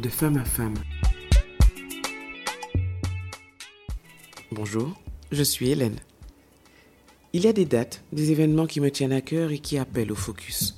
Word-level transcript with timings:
de 0.00 0.08
femme 0.08 0.36
à 0.36 0.44
femme. 0.44 0.74
Bonjour, 4.52 4.94
je 5.32 5.42
suis 5.42 5.70
Hélène. 5.70 5.96
Il 7.32 7.44
y 7.44 7.48
a 7.48 7.52
des 7.52 7.64
dates, 7.64 8.02
des 8.12 8.30
événements 8.30 8.66
qui 8.66 8.80
me 8.80 8.90
tiennent 8.90 9.12
à 9.12 9.20
cœur 9.20 9.52
et 9.52 9.58
qui 9.58 9.78
appellent 9.78 10.12
au 10.12 10.16
focus. 10.16 10.76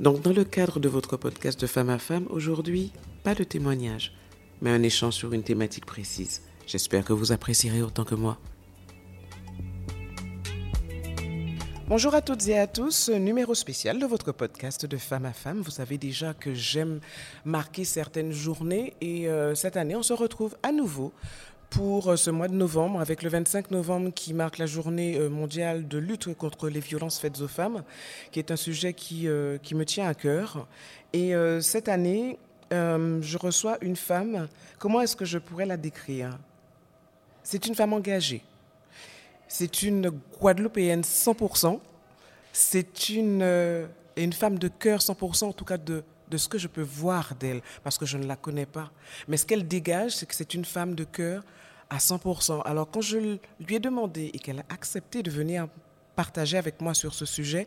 Donc 0.00 0.22
dans 0.22 0.32
le 0.32 0.44
cadre 0.44 0.80
de 0.80 0.88
votre 0.88 1.16
podcast 1.16 1.60
de 1.60 1.66
femme 1.66 1.90
à 1.90 1.98
femme, 1.98 2.26
aujourd'hui, 2.30 2.92
pas 3.22 3.34
de 3.34 3.44
témoignage, 3.44 4.14
mais 4.62 4.70
un 4.70 4.82
échange 4.82 5.14
sur 5.14 5.32
une 5.32 5.42
thématique 5.42 5.86
précise. 5.86 6.42
J'espère 6.66 7.04
que 7.04 7.12
vous 7.12 7.32
apprécierez 7.32 7.82
autant 7.82 8.04
que 8.04 8.14
moi. 8.14 8.38
Bonjour 11.88 12.14
à 12.14 12.20
toutes 12.20 12.46
et 12.48 12.58
à 12.58 12.66
tous, 12.66 13.08
numéro 13.08 13.54
spécial 13.54 13.98
de 13.98 14.04
votre 14.04 14.30
podcast 14.30 14.84
de 14.84 14.98
femme 14.98 15.24
à 15.24 15.32
femme. 15.32 15.62
Vous 15.62 15.70
savez 15.70 15.96
déjà 15.96 16.34
que 16.34 16.52
j'aime 16.52 17.00
marquer 17.46 17.86
certaines 17.86 18.30
journées 18.30 18.92
et 19.00 19.26
euh, 19.26 19.54
cette 19.54 19.78
année 19.78 19.96
on 19.96 20.02
se 20.02 20.12
retrouve 20.12 20.54
à 20.62 20.70
nouveau 20.70 21.14
pour 21.70 22.10
euh, 22.10 22.16
ce 22.16 22.30
mois 22.30 22.48
de 22.48 22.52
novembre 22.52 23.00
avec 23.00 23.22
le 23.22 23.30
25 23.30 23.70
novembre 23.70 24.10
qui 24.14 24.34
marque 24.34 24.58
la 24.58 24.66
journée 24.66 25.16
euh, 25.16 25.30
mondiale 25.30 25.88
de 25.88 25.96
lutte 25.96 26.34
contre 26.34 26.68
les 26.68 26.80
violences 26.80 27.18
faites 27.18 27.40
aux 27.40 27.48
femmes, 27.48 27.82
qui 28.32 28.38
est 28.38 28.50
un 28.50 28.56
sujet 28.56 28.92
qui, 28.92 29.26
qui 29.62 29.74
me 29.74 29.86
tient 29.86 30.08
à 30.08 30.12
cœur. 30.12 30.68
Et 31.14 31.32
cette 31.62 31.88
année, 31.88 32.38
je 32.70 33.38
reçois 33.38 33.78
une 33.80 33.96
femme, 33.96 34.46
comment 34.78 35.00
est-ce 35.00 35.16
que 35.16 35.24
je 35.24 35.38
pourrais 35.38 35.64
la 35.64 35.78
décrire? 35.78 36.38
C'est 37.42 37.66
une 37.66 37.74
femme 37.74 37.94
engagée 37.94 38.42
c'est 39.48 39.82
une 39.82 40.10
Guadeloupéenne 40.40 41.00
100%. 41.02 41.80
C'est 42.52 43.08
une, 43.10 43.40
euh, 43.42 43.86
une 44.16 44.32
femme 44.32 44.58
de 44.58 44.68
cœur 44.68 45.00
100%, 45.00 45.46
en 45.46 45.52
tout 45.52 45.64
cas 45.64 45.78
de, 45.78 46.04
de 46.30 46.36
ce 46.36 46.48
que 46.48 46.58
je 46.58 46.68
peux 46.68 46.82
voir 46.82 47.34
d'elle, 47.34 47.62
parce 47.82 47.98
que 47.98 48.06
je 48.06 48.18
ne 48.18 48.26
la 48.26 48.36
connais 48.36 48.66
pas. 48.66 48.90
Mais 49.26 49.36
ce 49.36 49.46
qu'elle 49.46 49.66
dégage, 49.66 50.12
c'est 50.12 50.26
que 50.26 50.34
c'est 50.34 50.54
une 50.54 50.64
femme 50.64 50.94
de 50.94 51.04
cœur 51.04 51.44
à 51.90 51.98
100%. 51.98 52.62
Alors 52.64 52.90
quand 52.90 53.00
je 53.00 53.18
lui 53.18 53.40
ai 53.74 53.80
demandé 53.80 54.30
et 54.34 54.38
qu'elle 54.38 54.60
a 54.60 54.64
accepté 54.68 55.22
de 55.22 55.30
venir 55.30 55.68
partager 56.16 56.58
avec 56.58 56.80
moi 56.80 56.94
sur 56.94 57.14
ce 57.14 57.24
sujet, 57.24 57.66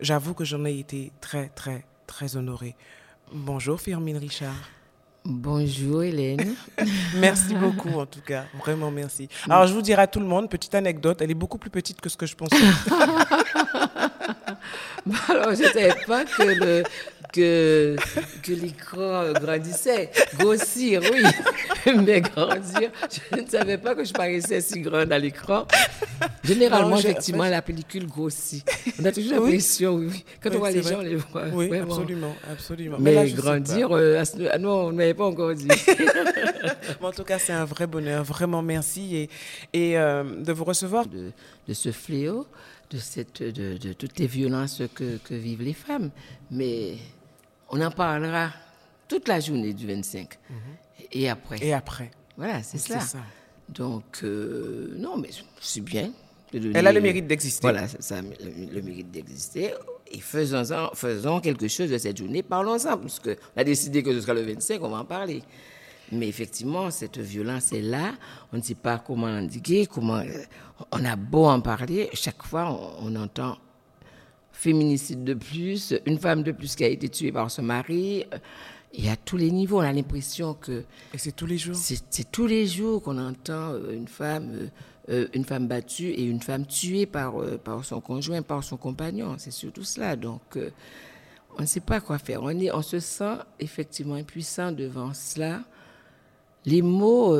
j'avoue 0.00 0.34
que 0.34 0.44
j'en 0.44 0.64
ai 0.64 0.78
été 0.78 1.12
très, 1.20 1.48
très, 1.50 1.84
très 2.06 2.36
honorée. 2.36 2.74
Bonjour 3.32 3.80
Firmine 3.80 4.16
Richard. 4.16 4.79
Bonjour 5.24 6.02
Hélène. 6.02 6.54
merci 7.16 7.54
beaucoup 7.54 7.90
en 7.90 8.06
tout 8.06 8.22
cas, 8.22 8.44
vraiment 8.58 8.90
merci. 8.90 9.28
Alors 9.44 9.66
je 9.66 9.74
vous 9.74 9.82
dirai 9.82 10.02
à 10.02 10.06
tout 10.06 10.20
le 10.20 10.26
monde, 10.26 10.48
petite 10.48 10.74
anecdote, 10.74 11.20
elle 11.20 11.30
est 11.30 11.34
beaucoup 11.34 11.58
plus 11.58 11.68
petite 11.70 12.00
que 12.00 12.08
ce 12.08 12.16
que 12.16 12.24
je 12.26 12.34
pensais. 12.34 12.56
Alors 15.28 15.54
je 15.54 15.62
ne 15.62 15.68
savais 15.68 15.94
pas 16.06 16.24
que 16.24 16.42
le, 16.42 16.82
que, 17.32 17.96
que 18.42 18.52
l'écran 18.52 19.32
grandissait. 19.32 20.10
Grossir, 20.38 21.02
oui, 21.12 21.22
mais 22.04 22.20
grandir. 22.20 22.90
Je 23.32 23.40
ne 23.40 23.46
savais 23.46 23.78
pas 23.78 23.94
que 23.94 24.04
je 24.04 24.12
paraissais 24.12 24.60
si 24.60 24.80
grande 24.80 25.12
à 25.12 25.18
l'écran. 25.18 25.66
Généralement, 26.44 26.96
effectivement, 26.96 27.44
la 27.44 27.62
pellicule 27.62 28.06
grossit. 28.06 28.64
On 29.00 29.04
a 29.04 29.12
toujours 29.12 29.44
l'impression, 29.44 29.94
oui. 29.94 30.24
Quand 30.42 30.50
on 30.54 30.58
voit 30.58 30.70
les 30.70 30.82
gens, 30.82 30.98
on 30.98 31.02
les 31.02 31.16
voit. 31.16 31.44
Oui, 31.52 31.76
absolument, 31.76 32.34
absolument. 32.50 32.96
Mais, 32.98 33.30
grandir, 33.30 33.88
euh, 33.92 34.22
non, 34.58 34.86
on 34.86 34.92
n'avait 34.92 35.14
pas 35.14 35.26
encore 35.26 35.54
dit. 35.54 35.68
en 37.02 37.12
tout 37.12 37.24
cas, 37.24 37.38
c'est 37.38 37.52
un 37.52 37.64
vrai 37.64 37.86
bonheur. 37.86 38.24
Vraiment, 38.24 38.62
merci. 38.62 39.16
Et, 39.16 39.30
et 39.72 39.98
euh, 39.98 40.24
de 40.24 40.52
vous 40.52 40.64
recevoir. 40.64 41.06
De, 41.06 41.32
de 41.68 41.74
ce 41.74 41.92
fléau, 41.92 42.46
de, 42.90 42.98
cette, 42.98 43.42
de, 43.42 43.76
de 43.76 43.92
toutes 43.92 44.18
les 44.18 44.26
violences 44.26 44.82
que, 44.94 45.18
que 45.18 45.34
vivent 45.34 45.62
les 45.62 45.74
femmes. 45.74 46.10
Mais 46.50 46.96
on 47.70 47.80
en 47.80 47.90
parlera 47.90 48.50
toute 49.08 49.28
la 49.28 49.40
journée 49.40 49.72
du 49.72 49.86
25. 49.86 50.38
Mhm. 50.48 50.56
Et 51.12 51.28
après. 51.28 51.58
Et 51.62 51.72
après. 51.72 52.10
Voilà, 52.36 52.62
c'est 52.62 52.78
ça. 52.78 53.00
Donc, 53.68 54.20
euh, 54.22 54.94
non, 54.96 55.16
mais 55.16 55.30
c'est 55.60 55.80
bien. 55.80 56.12
Elle 56.52 56.86
a 56.86 56.92
le 56.92 57.00
mérite 57.00 57.26
d'exister. 57.26 57.62
Voilà, 57.62 57.86
ça, 57.86 58.20
le, 58.20 58.82
mérite 58.82 59.10
d'exister. 59.10 59.72
Et 60.10 60.18
faisons, 60.18 60.90
faisons 60.94 61.40
quelque 61.40 61.68
chose 61.68 61.90
de 61.90 61.98
cette 61.98 62.16
journée, 62.16 62.42
parlons-en, 62.42 62.98
parce 62.98 63.20
qu'on 63.20 63.36
a 63.56 63.62
décidé 63.62 64.02
que 64.02 64.12
ce 64.12 64.20
sera 64.20 64.34
le 64.34 64.42
25, 64.42 64.82
on 64.82 64.88
va 64.88 64.98
en 64.98 65.04
parler. 65.04 65.42
Mais 66.10 66.26
effectivement, 66.26 66.90
cette 66.90 67.18
violence 67.18 67.72
est 67.72 67.82
là. 67.82 68.14
On 68.52 68.56
ne 68.56 68.62
sait 68.62 68.74
pas 68.74 68.98
comment 68.98 69.28
l'indiquer, 69.28 69.86
comment. 69.86 70.20
On 70.90 71.04
a 71.04 71.14
beau 71.14 71.46
en 71.46 71.60
parler, 71.60 72.10
chaque 72.14 72.42
fois 72.42 72.96
on 73.00 73.14
entend 73.14 73.56
féminicide 74.52 75.24
de 75.24 75.34
plus, 75.34 75.94
une 76.06 76.18
femme 76.18 76.42
de 76.42 76.52
plus 76.52 76.74
qui 76.76 76.84
a 76.84 76.88
été 76.88 77.08
tuée 77.08 77.32
par 77.32 77.50
son 77.50 77.62
mari. 77.62 78.24
Il 78.92 79.04
y 79.04 79.08
a 79.08 79.16
tous 79.16 79.36
les 79.36 79.50
niveaux. 79.50 79.78
On 79.78 79.84
a 79.84 79.92
l'impression 79.92 80.54
que. 80.54 80.82
Et 81.14 81.18
c'est 81.18 81.32
tous 81.32 81.46
les 81.46 81.58
jours. 81.58 81.76
C'est 81.76 82.30
tous 82.30 82.46
les 82.46 82.66
jours 82.66 83.02
qu'on 83.02 83.18
entend 83.18 83.72
euh, 83.72 83.92
une 83.92 84.08
femme, 84.08 84.50
euh, 84.52 84.66
euh, 85.10 85.28
une 85.32 85.44
femme 85.44 85.68
battue 85.68 86.10
et 86.10 86.24
une 86.24 86.40
femme 86.40 86.66
tuée 86.66 87.06
par 87.06 87.34
par 87.64 87.84
son 87.84 88.00
conjoint, 88.00 88.42
par 88.42 88.64
son 88.64 88.76
compagnon. 88.76 89.36
C'est 89.38 89.52
surtout 89.52 89.84
cela. 89.84 90.16
Donc, 90.16 90.58
on 91.56 91.62
ne 91.62 91.66
sait 91.66 91.80
pas 91.80 92.00
quoi 92.00 92.18
faire. 92.18 92.42
On 92.42 92.50
est, 92.50 92.72
on 92.72 92.82
se 92.82 92.98
sent 92.98 93.36
effectivement 93.60 94.14
impuissant 94.16 94.72
devant 94.72 95.14
cela. 95.14 95.60
Les 96.66 96.82
mots, 96.82 97.34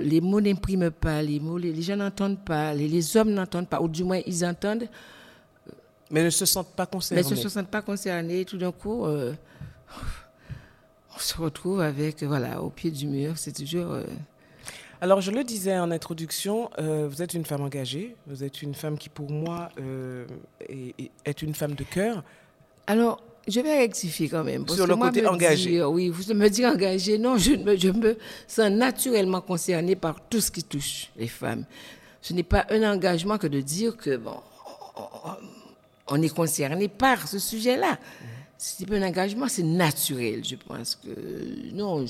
les 0.00 0.20
mots 0.20 0.40
n'impriment 0.40 0.90
pas. 0.90 1.20
Les 1.20 1.40
mots, 1.40 1.58
les, 1.58 1.82
gens 1.82 1.96
n'entendent 1.96 2.42
pas. 2.42 2.72
Les, 2.72 2.88
les 2.88 3.16
hommes 3.16 3.32
n'entendent 3.32 3.68
pas, 3.68 3.82
ou 3.82 3.88
du 3.88 4.04
moins 4.04 4.20
ils 4.24 4.44
entendent 4.46 4.88
mais 6.12 6.22
ne 6.22 6.30
se 6.30 6.44
sentent 6.44 6.74
pas 6.76 6.86
concernés. 6.86 7.22
Mais 7.24 7.30
ne 7.30 7.34
se 7.34 7.48
sentent 7.48 7.68
pas 7.68 7.82
concernés. 7.82 8.44
Tout 8.44 8.58
d'un 8.58 8.70
coup, 8.70 9.06
euh, 9.06 9.32
on 11.16 11.18
se 11.18 11.36
retrouve 11.36 11.80
avec, 11.80 12.22
voilà, 12.22 12.62
au 12.62 12.68
pied 12.68 12.90
du 12.90 13.06
mur. 13.06 13.38
C'est 13.38 13.52
toujours. 13.52 13.92
Euh, 13.92 14.04
Alors, 15.00 15.22
je 15.22 15.30
le 15.30 15.42
disais 15.42 15.76
en 15.78 15.90
introduction, 15.90 16.70
euh, 16.78 17.08
vous 17.10 17.22
êtes 17.22 17.32
une 17.32 17.46
femme 17.46 17.62
engagée. 17.62 18.14
Vous 18.26 18.44
êtes 18.44 18.60
une 18.60 18.74
femme 18.74 18.98
qui, 18.98 19.08
pour 19.08 19.30
moi, 19.30 19.70
est, 20.68 21.42
une 21.42 21.54
femme 21.54 21.74
de 21.74 21.84
cœur. 21.84 22.22
Alors, 22.86 23.22
je 23.48 23.60
vais 23.60 23.78
rectifier 23.78 24.28
quand 24.28 24.44
même. 24.44 24.68
Sur 24.68 24.86
le 24.86 24.94
côté 24.94 25.26
engagé. 25.26 25.82
oui, 25.82 26.10
vous 26.10 26.34
me 26.34 26.48
dites 26.48 26.66
engagée. 26.66 27.16
Non, 27.16 27.38
je 27.38 27.54
me, 27.54 27.74
je 27.74 27.88
me 27.88 28.18
sens 28.46 28.70
naturellement 28.70 29.40
concernée 29.40 29.96
par 29.96 30.20
tout 30.28 30.42
ce 30.42 30.50
qui 30.50 30.62
touche 30.62 31.10
les 31.16 31.26
femmes. 31.26 31.64
Ce 32.20 32.34
n'est 32.34 32.44
pas 32.44 32.66
un 32.68 32.82
engagement 32.92 33.38
que 33.38 33.46
de 33.46 33.62
dire 33.62 33.96
que, 33.96 34.16
bon, 34.16 34.36
on 34.94 35.61
est 36.20 36.34
concerné 36.34 36.88
par 36.88 37.28
ce 37.28 37.38
sujet-là. 37.38 37.98
C'est 38.58 38.90
un 38.92 39.02
engagement, 39.02 39.48
c'est 39.48 39.62
naturel. 39.62 40.44
Je 40.44 40.56
pense 40.56 40.96
que 40.96 41.72
non, 41.72 42.04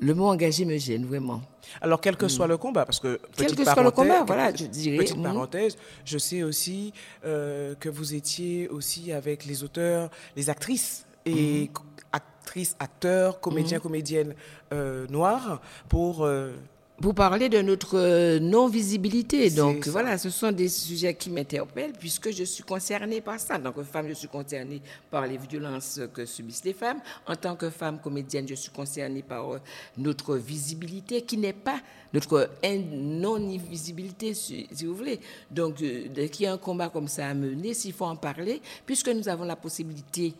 le 0.00 0.14
mot 0.14 0.26
engagé 0.26 0.64
me 0.64 0.78
gêne 0.78 1.04
vraiment. 1.04 1.42
Alors, 1.80 2.00
quel 2.00 2.16
que 2.16 2.26
mm. 2.26 2.30
soit 2.30 2.46
le 2.46 2.56
combat, 2.56 2.84
parce 2.84 3.00
que 3.00 3.20
quel 3.36 3.54
que 3.54 3.64
soit 3.64 3.82
le 3.82 3.90
combat, 3.90 4.24
voilà, 4.24 4.54
je 4.54 4.64
dirais. 4.64 4.98
Petite 4.98 5.18
mm. 5.18 5.22
parenthèse, 5.22 5.76
je 6.04 6.18
sais 6.18 6.42
aussi 6.42 6.92
euh, 7.24 7.74
que 7.74 7.88
vous 7.88 8.14
étiez 8.14 8.68
aussi 8.68 9.12
avec 9.12 9.44
les 9.44 9.62
auteurs, 9.62 10.10
les 10.36 10.50
actrices 10.50 11.04
et 11.26 11.64
mm-hmm. 11.64 11.70
actrices, 12.12 12.76
acteurs, 12.78 13.40
comédiens, 13.40 13.80
comédiennes 13.80 14.34
euh, 14.72 15.06
noirs 15.08 15.60
pour 15.88 16.24
euh, 16.24 16.52
vous 17.00 17.14
parlez 17.14 17.48
de 17.48 17.60
notre 17.62 17.96
euh, 17.96 18.40
non-visibilité. 18.40 19.50
Donc 19.50 19.86
voilà, 19.86 20.18
ce 20.18 20.30
sont 20.30 20.50
des 20.50 20.68
sujets 20.68 21.14
qui 21.14 21.30
m'interpellent 21.30 21.92
puisque 21.92 22.32
je 22.32 22.42
suis 22.42 22.64
concernée 22.64 23.20
par 23.20 23.38
ça. 23.38 23.56
En 23.56 23.60
tant 23.60 23.72
que 23.72 23.84
femme, 23.84 24.08
je 24.08 24.14
suis 24.14 24.28
concernée 24.28 24.82
par 25.10 25.26
les 25.26 25.36
violences 25.36 26.00
que 26.12 26.26
subissent 26.26 26.64
les 26.64 26.72
femmes. 26.72 26.98
En 27.26 27.36
tant 27.36 27.54
que 27.54 27.70
femme 27.70 28.00
comédienne, 28.00 28.46
je 28.48 28.54
suis 28.54 28.72
concernée 28.72 29.22
par 29.22 29.54
euh, 29.54 29.60
notre 29.96 30.36
visibilité 30.36 31.22
qui 31.22 31.36
n'est 31.36 31.52
pas 31.52 31.80
notre 32.12 32.50
non-visibilité, 32.64 34.34
si 34.34 34.66
vous 34.82 34.94
voulez. 34.94 35.20
Donc, 35.50 35.80
euh, 35.82 36.26
qu'il 36.28 36.44
y 36.44 36.46
a 36.46 36.52
un 36.52 36.58
combat 36.58 36.88
comme 36.88 37.06
ça 37.06 37.28
à 37.28 37.34
mener, 37.34 37.74
s'il 37.74 37.92
faut 37.92 38.06
en 38.06 38.16
parler, 38.16 38.62
puisque 38.86 39.08
nous 39.08 39.28
avons 39.28 39.44
la 39.44 39.56
possibilité 39.56 40.34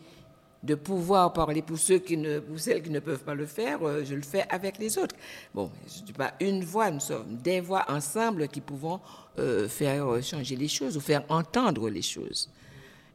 de 0.61 0.75
pouvoir 0.75 1.31
parler 1.31 1.61
pour 1.61 1.77
ceux 1.77 1.99
qui 1.99 2.17
ne, 2.17 2.39
pour 2.39 2.59
celles 2.59 2.81
qui 2.81 2.89
ne 2.89 2.99
peuvent 2.99 3.23
pas 3.23 3.33
le 3.33 3.45
faire, 3.45 3.79
euh, 3.81 4.03
je 4.03 4.13
le 4.13 4.21
fais 4.21 4.45
avec 4.49 4.77
les 4.77 4.97
autres. 4.97 5.15
Bon, 5.53 5.71
je 5.87 6.01
ne 6.01 6.05
dis 6.05 6.13
pas 6.13 6.33
une 6.41 6.63
voix, 6.63 6.91
nous 6.91 6.99
sommes 6.99 7.37
des 7.41 7.61
voix 7.61 7.85
ensemble 7.87 8.47
qui 8.49 8.59
pouvons 8.59 8.99
euh, 9.37 9.69
faire 9.69 10.21
changer 10.21 10.55
les 10.55 10.67
choses 10.67 10.97
ou 10.97 10.99
faire 10.99 11.23
entendre 11.29 11.89
les 11.89 12.01
choses. 12.01 12.49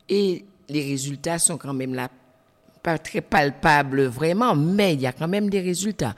Et 0.09 0.45
les 0.69 0.83
résultats 0.83 1.39
sont 1.39 1.59
quand 1.59 1.75
même 1.75 1.95
là, 1.95 2.09
pas 2.83 2.99
très 2.99 3.21
palpables 3.21 4.05
vraiment, 4.05 4.55
mais 4.55 4.95
il 4.95 5.01
y 5.01 5.07
a 5.07 5.13
quand 5.13 5.29
même 5.29 5.51
des 5.51 5.61
résultats. 5.61 6.15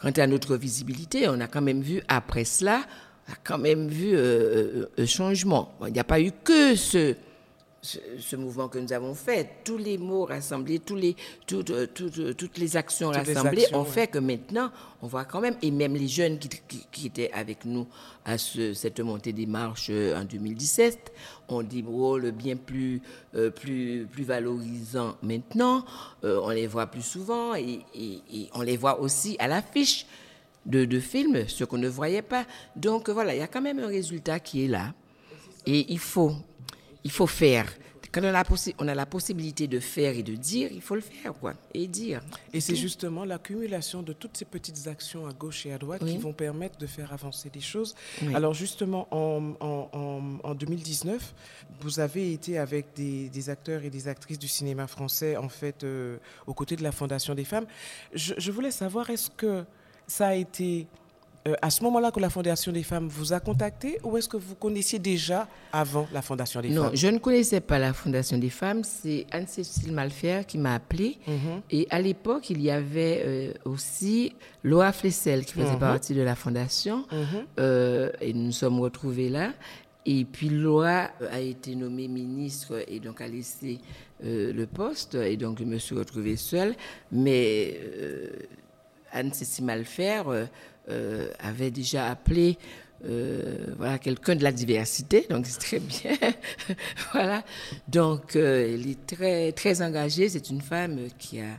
Quant 0.00 0.10
à 0.10 0.26
notre 0.26 0.56
visibilité, 0.56 1.28
on 1.28 1.40
a 1.40 1.46
quand 1.46 1.60
même 1.60 1.82
vu 1.82 2.02
après 2.08 2.44
cela, 2.44 2.82
on 3.28 3.32
a 3.32 3.36
quand 3.44 3.58
même 3.58 3.88
vu 3.88 4.12
euh, 4.14 4.86
un 4.96 5.06
changement. 5.06 5.74
il 5.86 5.92
n'y 5.92 6.00
a 6.00 6.04
pas 6.04 6.20
eu 6.20 6.32
que 6.44 6.74
ce 6.74 7.14
ce, 7.82 8.36
mouvement 8.36 8.68
que 8.68 8.78
nous 8.78 8.92
avons 8.92 9.14
fait, 9.14 9.48
tous 9.64 9.78
les 9.78 9.96
mots 9.96 10.24
rassemblés, 10.24 10.80
tous 10.80 10.96
les, 10.96 11.16
toutes, 11.46 11.70
euh, 11.70 11.86
toutes, 11.86 12.18
euh, 12.18 12.34
toutes 12.34 12.58
les 12.58 12.76
actions 12.76 13.10
rassemblées 13.10 13.66
ont 13.72 13.84
fait 13.84 14.06
que 14.06 14.18
maintenant, 14.18 14.70
on 15.02 15.06
voit 15.06 15.24
quand 15.24 15.40
même, 15.40 15.56
et 15.62 15.70
même 15.70 15.94
les 15.94 16.08
jeunes 16.08 16.38
qui, 16.38 16.50
qui, 16.90 17.06
étaient 17.06 17.30
avec 17.32 17.64
nous 17.64 17.86
à 18.24 18.36
ce, 18.36 18.74
cette 18.74 19.00
montée 19.00 19.32
des 19.32 19.46
marches 19.46 19.88
euh, 19.90 20.20
en 20.20 20.24
2017, 20.24 21.12
ont 21.48 21.62
des 21.62 21.82
rôles 21.82 22.30
bien 22.32 22.56
plus, 22.56 23.00
plus, 23.56 24.06
plus 24.10 24.24
valorisants 24.24 25.16
maintenant. 25.22 25.84
on 26.22 26.50
les 26.50 26.68
voit 26.68 26.86
plus 26.86 27.02
souvent 27.02 27.56
et, 27.56 27.80
et, 27.94 28.48
on 28.54 28.62
les 28.62 28.76
voit 28.76 29.00
aussi 29.00 29.34
à 29.40 29.48
l'affiche 29.48 30.06
de, 30.64 30.84
de 30.84 31.00
films, 31.00 31.48
ce 31.48 31.64
qu'on 31.64 31.78
ne 31.78 31.88
voyait 31.88 32.22
pas. 32.22 32.44
Donc 32.76 33.10
voilà, 33.10 33.34
il 33.34 33.38
y 33.38 33.42
a 33.42 33.48
quand 33.48 33.62
même 33.62 33.80
un 33.80 33.88
résultat 33.88 34.38
qui 34.38 34.64
est 34.64 34.68
là. 34.68 34.92
Et 35.66 35.92
il 35.92 35.98
faut, 35.98 36.36
il 37.04 37.10
faut 37.10 37.26
faire. 37.26 37.66
Quand 38.12 38.22
on 38.22 38.24
a, 38.24 38.32
la 38.32 38.44
on 38.78 38.88
a 38.88 38.94
la 38.94 39.06
possibilité 39.06 39.68
de 39.68 39.78
faire 39.78 40.16
et 40.16 40.24
de 40.24 40.34
dire, 40.34 40.68
il 40.72 40.80
faut 40.80 40.96
le 40.96 41.00
faire, 41.00 41.32
quoi, 41.32 41.54
et 41.74 41.86
dire. 41.86 42.22
Et 42.52 42.60
c'est 42.60 42.74
justement 42.74 43.24
l'accumulation 43.24 44.02
de 44.02 44.12
toutes 44.12 44.36
ces 44.36 44.44
petites 44.44 44.88
actions 44.88 45.28
à 45.28 45.32
gauche 45.32 45.64
et 45.66 45.72
à 45.72 45.78
droite 45.78 46.04
qui 46.04 46.18
vont 46.18 46.32
permettre 46.32 46.76
de 46.76 46.86
faire 46.86 47.12
avancer 47.12 47.52
les 47.54 47.60
choses. 47.60 47.94
Alors 48.34 48.52
justement, 48.52 49.06
en, 49.12 49.54
en, 50.42 50.54
2019, 50.54 51.34
vous 51.82 52.00
avez 52.00 52.32
été 52.32 52.58
avec 52.58 52.86
des, 52.96 53.48
acteurs 53.48 53.84
et 53.84 53.90
des 53.90 54.08
actrices 54.08 54.40
du 54.40 54.48
cinéma 54.48 54.88
français, 54.88 55.36
en 55.36 55.48
fait, 55.48 55.84
euh, 55.84 56.18
aux 56.48 56.54
côtés 56.54 56.74
de 56.74 56.82
la 56.82 56.92
Fondation 56.92 57.34
des 57.36 57.44
femmes. 57.44 57.66
Je, 58.12 58.34
je 58.36 58.50
voulais 58.50 58.72
savoir, 58.72 59.08
est-ce 59.10 59.30
que 59.30 59.64
ça 60.08 60.28
a 60.28 60.34
été 60.34 60.88
euh, 61.48 61.54
à 61.62 61.70
ce 61.70 61.82
moment-là 61.84 62.10
que 62.10 62.20
la 62.20 62.28
Fondation 62.28 62.70
des 62.70 62.82
femmes 62.82 63.08
vous 63.08 63.32
a 63.32 63.40
contacté 63.40 63.98
ou 64.04 64.16
est-ce 64.18 64.28
que 64.28 64.36
vous 64.36 64.54
connaissiez 64.54 64.98
déjà 64.98 65.48
avant 65.72 66.06
la 66.12 66.20
Fondation 66.20 66.60
des 66.60 66.68
femmes? 66.68 66.76
Non, 66.76 66.90
je 66.92 67.06
ne 67.08 67.18
connaissais 67.18 67.60
pas 67.60 67.78
la 67.78 67.94
Fondation 67.94 68.36
des 68.36 68.50
femmes. 68.50 68.84
C'est 68.84 69.26
Anne-Cécile 69.30 69.92
Malfer 69.92 70.42
qui 70.46 70.58
m'a 70.58 70.74
appelée. 70.74 71.18
Mhm. 71.26 71.62
Et 71.70 71.86
à 71.88 72.00
l'époque, 72.00 72.50
il 72.50 72.60
y 72.60 72.70
avait 72.70 73.22
euh, 73.24 73.52
aussi 73.64 74.34
Loa 74.64 74.92
Flessel 74.92 75.46
qui 75.46 75.54
faisait 75.54 75.72
mhm. 75.72 75.78
partie 75.78 76.14
de 76.14 76.20
la 76.20 76.34
Fondation. 76.34 77.06
Mhm. 77.10 77.26
Euh, 77.58 78.10
et 78.20 78.34
nous 78.34 78.44
nous 78.44 78.52
sommes 78.52 78.80
retrouvés 78.80 79.30
là. 79.30 79.52
Et 80.04 80.24
puis 80.24 80.48
Loa 80.48 81.10
a 81.30 81.40
été 81.40 81.74
nommée 81.74 82.08
ministre 82.08 82.84
et 82.88 83.00
donc 83.00 83.20
a 83.20 83.28
laissé 83.28 83.78
le 84.22 84.64
poste. 84.64 85.14
Et 85.14 85.36
donc 85.36 85.58
je 85.58 85.64
me 85.64 85.78
suis 85.78 85.94
retrouvée 85.94 86.36
seule. 86.36 86.74
Mais 87.12 87.78
Anne-Cécile 89.12 89.64
Malfer 89.64 90.22
euh, 90.26 90.46
avait 91.40 91.70
déjà 91.70 92.08
appelé 92.08 92.58
euh, 93.06 93.56
voilà, 93.78 93.98
quelqu'un 93.98 94.36
de 94.36 94.42
la 94.42 94.52
diversité, 94.52 95.26
donc 95.30 95.46
c'est 95.46 95.58
très 95.58 95.78
bien. 95.78 96.12
voilà. 97.12 97.42
Donc, 97.88 98.36
euh, 98.36 98.74
elle 98.74 98.86
est 98.86 99.06
très, 99.06 99.52
très 99.52 99.80
engagée. 99.80 100.28
C'est 100.28 100.50
une 100.50 100.60
femme 100.60 100.98
qui 101.18 101.40
a 101.40 101.58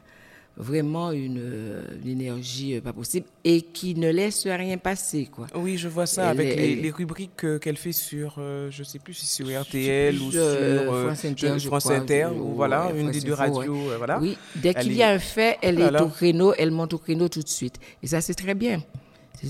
vraiment 0.55 1.11
une, 1.11 1.81
énergie 2.05 2.79
pas 2.81 2.93
possible 2.93 3.25
et 3.43 3.61
qui 3.61 3.95
ne 3.95 4.11
laisse 4.11 4.45
rien 4.45 4.77
passer. 4.77 5.29
Quoi. 5.31 5.47
Oui, 5.55 5.77
je 5.77 5.87
vois 5.87 6.05
ça 6.05 6.29
avec 6.29 6.55
les, 6.55 6.91
rubriques 6.91 7.59
qu'elle 7.59 7.77
fait 7.77 7.93
sur, 7.93 8.35
je 8.35 8.79
ne 8.79 8.83
sais 8.83 8.99
plus 8.99 9.15
si 9.15 9.25
sur 9.25 9.47
RTL 9.47 10.21
ou 10.21 10.31
sur 10.31 11.65
France 11.65 11.89
Inter, 11.89 12.27
ou, 12.35 12.53
voilà, 12.53 12.91
une 12.95 13.09
des 13.09 13.21
deux 13.21 13.33
radios. 13.33 13.97
voilà. 13.97 14.19
Oui, 14.19 14.37
dès 14.57 14.75
qu'il 14.75 14.93
y 14.93 15.01
a 15.01 15.09
un 15.09 15.19
fait, 15.19 15.57
elle 15.63 15.79
est 15.79 16.01
au 16.01 16.09
créneau, 16.09 16.53
elle 16.55 16.69
monte 16.69 16.93
au 16.93 16.99
créneau 16.99 17.29
tout 17.29 17.41
de 17.41 17.49
suite. 17.49 17.79
Et 18.03 18.07
ça, 18.07 18.21
c'est 18.21 18.35
très 18.35 18.53
bien. 18.53 18.83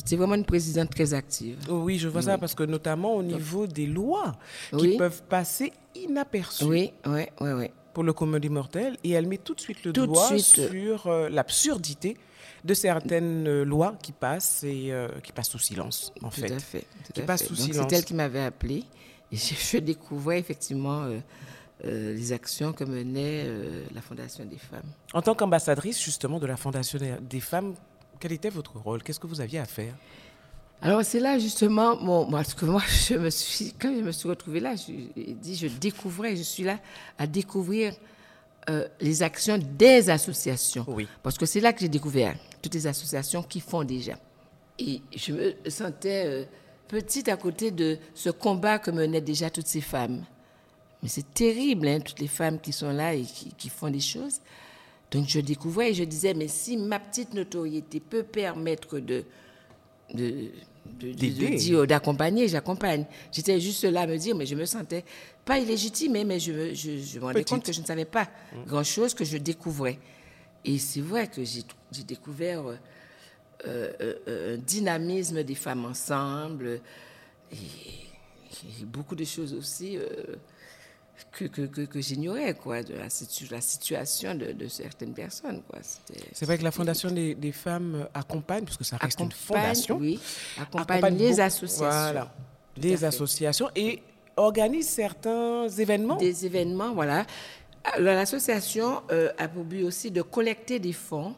C'est 0.06 0.16
vraiment 0.16 0.36
une 0.36 0.46
présidente 0.46 0.90
très 0.90 1.14
active. 1.14 1.58
Oh 1.70 1.82
oui, 1.84 1.98
je 1.98 2.08
vois 2.08 2.22
ça 2.22 2.38
parce 2.38 2.56
que 2.56 2.64
notamment 2.64 3.16
au 3.16 3.24
niveau 3.24 3.68
des 3.68 3.86
lois 3.86 4.34
qui 4.78 4.98
peuvent 4.98 5.24
passer 5.24 5.74
inaperçues. 5.96 6.64
Oui, 6.64 6.94
oui, 7.06 7.24
oui, 7.42 7.52
oui. 7.52 7.66
Pour 7.94 8.04
le 8.04 8.14
commun 8.14 8.40
des 8.40 8.50
mortels. 8.50 8.96
Et 9.04 9.12
elle 9.12 9.28
met 9.28 9.38
tout 9.38 9.54
de 9.54 9.60
suite 9.60 9.84
le 9.84 9.92
doigt 9.92 10.38
sur 10.38 11.08
euh, 11.08 11.28
l'absurdité 11.28 12.16
de 12.64 12.74
certaines 12.74 13.48
euh, 13.48 13.66
lois 13.66 13.96
qui 14.02 14.14
passent 14.14 14.64
et 14.64 14.94
euh, 14.94 15.10
qui 15.22 15.34
passent 15.34 15.50
sous 15.50 15.60
silence, 15.60 16.14
en 16.22 16.32
fait. 16.32 16.48
Tout 16.48 16.54
à 16.54 16.60
fait. 16.60 16.86
qui 17.14 17.22
passent 17.24 17.46
sous 17.46 17.56
silence. 17.56 17.88
C'est 17.90 17.98
elle 17.98 18.06
qui 18.06 18.14
m'avait 18.14 18.44
appelé 18.44 18.86
et 19.30 19.36
je, 19.36 19.78
découvrais 19.78 20.40
effectivement 20.40 21.08
les 21.84 22.32
actions 22.34 22.74
que 22.74 22.84
menait 22.84 23.46
la 23.94 24.02
Fondation 24.02 24.44
des 24.46 24.58
femmes. 24.58 24.90
En 25.14 25.22
tant 25.22 25.36
qu'ambassadrice 25.36 26.02
justement 26.02 26.38
de 26.38 26.46
la 26.46 26.58
Fondation 26.58 27.00
des 27.22 27.40
femmes, 27.40 27.74
quel 28.22 28.32
était 28.32 28.50
votre 28.50 28.78
rôle? 28.78 29.02
Qu'est-ce 29.04 29.20
que 29.20 29.28
vous 29.28 29.42
aviez 29.42 29.60
à 29.60 29.66
faire? 29.66 29.94
Alors 30.82 31.04
c'est 31.04 31.20
là 31.20 31.38
justement, 31.38 31.96
bon, 31.96 32.30
parce 32.30 32.54
que 32.54 32.66
moi, 32.66 32.82
je 33.08 33.16
me 33.16 33.30
suis, 33.30 33.74
quand 33.74 33.94
je 33.94 34.02
me 34.02 34.12
suis 34.12 34.30
retrouvée 34.30 34.60
là, 34.60 34.76
je 34.76 34.94
dit, 35.34 35.56
je 35.56 35.68
découvrais, 35.68 36.36
je 36.36 36.44
suis 36.44 36.64
là 36.64 36.80
à 37.18 37.28
découvrir 37.28 37.94
euh, 38.70 38.88
les 39.00 39.24
actions 39.24 39.58
des 39.58 40.10
associations. 40.10 40.86
Oui. 40.88 41.08
Parce 41.24 41.38
que 41.38 41.46
c'est 41.46 41.60
là 41.60 41.74
que 41.74 41.80
j'ai 41.82 41.90
découvert 41.90 42.36
toutes 42.62 42.76
les 42.76 42.88
associations 42.88 43.42
qui 43.42 43.60
font 43.60 43.84
déjà. 43.84 44.18
Et 44.78 45.02
je 45.16 45.34
me 45.34 45.56
sentais 45.70 46.26
euh, 46.26 46.46
petite 46.88 47.28
à 47.28 47.38
côté 47.38 47.72
de 47.72 47.98
ce 48.14 48.30
combat 48.30 48.78
que 48.78 48.92
menaient 48.92 49.22
déjà 49.22 49.50
toutes 49.50 49.68
ces 49.68 49.82
femmes. 49.82 50.24
Mais 51.02 51.10
c'est 51.10 51.34
terrible, 51.34 51.88
hein, 51.88 52.00
toutes 52.00 52.20
les 52.20 52.28
femmes 52.28 52.60
qui 52.60 52.72
sont 52.72 52.92
là 52.92 53.16
et 53.16 53.24
qui, 53.24 53.52
qui 53.56 53.70
font 53.70 53.90
des 53.90 54.00
choses. 54.00 54.40
Donc 55.12 55.28
je 55.28 55.40
découvrais 55.42 55.92
et 55.92 55.94
je 55.94 56.06
disais, 56.06 56.34
mais 56.34 56.48
si 56.48 56.78
ma 56.78 57.00
petite 57.00 57.34
notoriété 57.34 58.00
peut 58.00 58.24
permettre 58.24 59.00
de, 59.00 59.26
de, 60.14 61.86
d'accompagner, 61.86 62.48
j'accompagne. 62.48 63.06
J'étais 63.32 63.60
juste 63.60 63.84
là 63.84 64.02
à 64.02 64.08
me 64.08 64.18
dire, 64.18 64.36
mais 64.36 64.46
je 64.46 64.56
me 64.56 64.66
sentais 64.66 65.04
pas 65.44 65.60
illégitime, 65.60 66.24
mais 66.26 66.40
je, 66.40 66.74
je, 66.74 66.98
je 66.98 67.20
me 67.20 67.26
rendais 67.26 67.44
compte 67.44 67.64
que 67.64 67.74
je 67.74 67.82
ne 67.82 67.86
savais 67.86 68.06
pas 68.06 68.24
mmh. 68.24 68.64
grand-chose, 68.68 69.14
que 69.14 69.26
je 69.26 69.38
découvrais. 69.38 70.00
Et 70.64 70.78
c'est 70.78 71.02
vrai 71.02 71.28
que 71.28 71.44
j'ai, 71.44 71.64
découvert 72.04 72.68
euh, 72.68 72.78
euh, 73.68 74.14
euh, 74.28 74.56
un 74.56 74.58
dynamisme 74.58 75.44
des 75.44 75.56
femmes 75.56 75.86
ensemble 75.86 76.80
et, 77.52 77.56
et 77.56 78.86
beaucoup 78.86 79.16
de 79.16 79.26
choses 79.26 79.54
aussi 79.54 79.98
que, 81.32 81.46
que, 81.46 81.82
que, 81.82 82.02
j'ignorais, 82.02 82.54
quoi, 82.54 82.84
de 82.84 82.94
la, 82.94 83.06
la 83.52 83.62
situation 83.62 84.36
de, 84.36 84.52
de, 84.52 84.68
certaines 84.68 85.14
personnes, 85.14 85.62
quoi. 85.70 85.80
C'est 86.34 86.46
vrai 86.46 86.58
que 86.58 86.64
la 86.64 86.72
Fondation 86.72 87.12
des, 87.12 87.36
des, 87.36 87.52
femmes 87.52 88.08
accompagne, 88.14 88.66
puisque 88.66 88.86
ça 88.86 88.98
reste 88.98 89.20
une 89.20 89.32
fondation, 89.32 89.98
oui, 89.98 90.20
accompagne, 90.60 91.18
les 91.18 91.40
associations. 91.40 91.86
Voilà, 91.88 92.34
les 92.78 93.04
associations 93.04 93.70
et 93.76 94.02
organise 94.38 94.88
certains 94.88 95.68
événements. 95.68 96.18
Des 96.18 96.46
événements, 96.46 96.94
voilà. 96.94 97.26
L'association 98.00 99.02
euh, 99.12 99.32
a 99.38 99.48
pour 99.48 99.64
but 99.64 99.84
aussi 99.84 100.12
de 100.12 100.22
collecter 100.22 100.80
des 100.80 100.94
fonds 100.94 101.36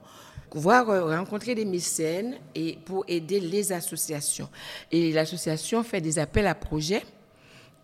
pouvoir 0.53 0.87
euh, 0.91 1.17
rencontrer 1.17 1.55
des 1.55 1.65
mécènes 1.65 2.35
et 2.53 2.77
pour 2.85 3.05
aider 3.07 3.39
les 3.39 3.71
associations. 3.71 4.47
Et 4.91 5.11
l'association 5.11 5.81
fait 5.81 5.99
des 5.99 6.19
appels 6.19 6.45
à 6.45 6.53
projets 6.53 7.03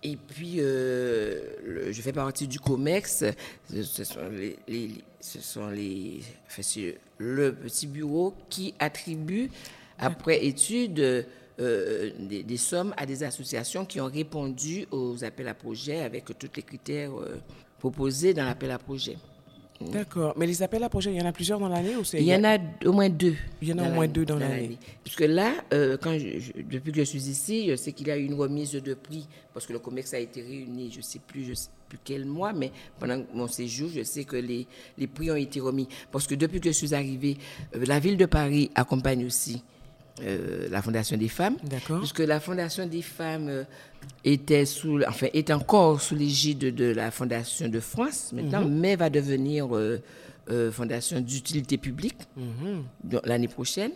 et 0.01 0.15
puis, 0.15 0.61
euh, 0.61 1.91
je 1.91 2.01
fais 2.01 2.13
partie 2.13 2.47
du 2.47 2.59
COMEX. 2.59 3.25
Ce 3.69 4.03
sont 4.03 4.29
les, 4.67 5.03
ce 5.19 5.41
sont 5.41 5.67
les 5.69 6.21
le 7.17 7.53
petit 7.53 7.87
bureau 7.87 8.33
qui 8.49 8.73
attribue, 8.79 9.49
après 9.97 10.45
étude, 10.45 11.25
euh, 11.59 12.11
des, 12.17 12.43
des, 12.43 12.57
sommes 12.57 12.93
à 12.95 13.05
des 13.05 13.23
associations 13.23 13.85
qui 13.85 13.99
ont 13.99 14.05
répondu 14.05 14.87
aux 14.91 15.21
appels 15.25 15.49
à 15.49 15.53
projets 15.53 15.99
avec 15.99 16.25
tous 16.39 16.49
les 16.55 16.63
critères 16.63 17.19
euh, 17.19 17.35
proposés 17.79 18.33
dans 18.33 18.45
l'appel 18.45 18.71
à 18.71 18.79
projet. 18.79 19.17
D'accord. 19.81 20.33
Mais 20.37 20.45
les 20.45 20.61
appels 20.61 20.83
à 20.83 20.89
projets, 20.89 21.11
il 21.11 21.17
y 21.17 21.21
en 21.21 21.25
a 21.25 21.31
plusieurs 21.31 21.59
dans 21.59 21.69
l'année 21.69 21.95
ou 21.95 22.03
Il 22.13 22.23
y 22.23 22.35
en 22.35 22.43
a 22.43 22.57
au 22.85 22.91
moins 22.91 23.09
deux. 23.09 23.35
Il 23.61 23.69
y 23.69 23.73
en 23.73 23.77
a 23.77 23.89
au 23.89 23.93
moins 23.93 24.07
deux 24.07 24.25
dans, 24.25 24.37
l'année. 24.37 24.77
Puisque 25.03 25.21
là, 25.21 25.53
euh, 25.73 25.97
quand 26.01 26.11
depuis 26.11 26.91
que 26.91 26.99
je 26.99 27.05
suis 27.05 27.29
ici, 27.29 27.69
je 27.69 27.75
sais 27.75 27.93
qu'il 27.93 28.07
y 28.07 28.11
a 28.11 28.17
eu 28.17 28.25
une 28.25 28.33
remise 28.33 28.73
de 28.73 28.93
prix 28.93 29.27
parce 29.53 29.65
que 29.65 29.73
le 29.73 29.79
COMEX 29.79 30.13
a 30.13 30.19
été 30.19 30.41
réuni, 30.41 30.91
je 30.91 30.97
ne 30.97 31.03
sais 31.03 31.19
plus, 31.19 31.45
je 31.45 31.53
sais 31.53 31.69
plus 31.87 31.97
quel 32.03 32.25
mois, 32.25 32.53
mais 32.53 32.71
pendant 32.99 33.23
mon 33.33 33.47
séjour, 33.47 33.89
je 33.93 34.03
sais 34.03 34.25
que 34.25 34.35
les, 34.35 34.67
les 34.97 35.07
prix 35.07 35.31
ont 35.31 35.35
été 35.35 35.59
remis. 35.59 35.87
Parce 36.11 36.27
que 36.27 36.35
depuis 36.35 36.59
que 36.59 36.69
je 36.69 36.75
suis 36.75 36.93
arrivée, 36.93 37.37
euh, 37.75 37.85
la 37.85 37.99
ville 37.99 38.17
de 38.17 38.25
Paris 38.25 38.71
accompagne 38.75 39.25
aussi 39.25 39.63
euh, 40.21 40.67
la 40.69 40.81
Fondation 40.81 41.17
des 41.17 41.27
femmes. 41.27 41.55
D'accord. 41.63 41.99
Puisque 41.99 42.19
la 42.19 42.39
Fondation 42.39 42.85
des 42.85 43.01
femmes 43.01 43.47
euh, 43.49 43.63
était, 44.23 44.65
sous, 44.65 45.01
enfin, 45.07 45.27
est 45.33 45.51
encore 45.51 46.01
sous 46.01 46.15
l'égide 46.15 46.73
de 46.73 46.85
la 46.85 47.11
Fondation 47.11 47.67
de 47.67 47.79
France 47.79 48.31
maintenant, 48.33 48.61
mhm. 48.65 48.79
mais 48.79 48.95
va 48.95 49.09
devenir 49.09 49.67
euh, 49.75 49.99
Fondation 50.71 51.19
d'utilité 51.21 51.77
publique 51.77 52.17
mhm. 52.35 52.83
l'année 53.23 53.47
prochaine. 53.47 53.91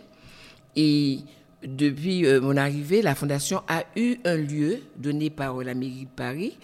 Et 0.76 1.18
depuis 1.64 2.24
mon 2.40 2.56
arrivée, 2.56 3.02
la 3.02 3.14
Fondation 3.14 3.62
a 3.66 3.84
eu 3.96 4.18
un 4.24 4.36
lieu 4.36 4.80
donné 4.96 5.30
par 5.30 5.56
la 5.62 5.74
mairie 5.74 6.04
de 6.04 6.14
Paris 6.14 6.56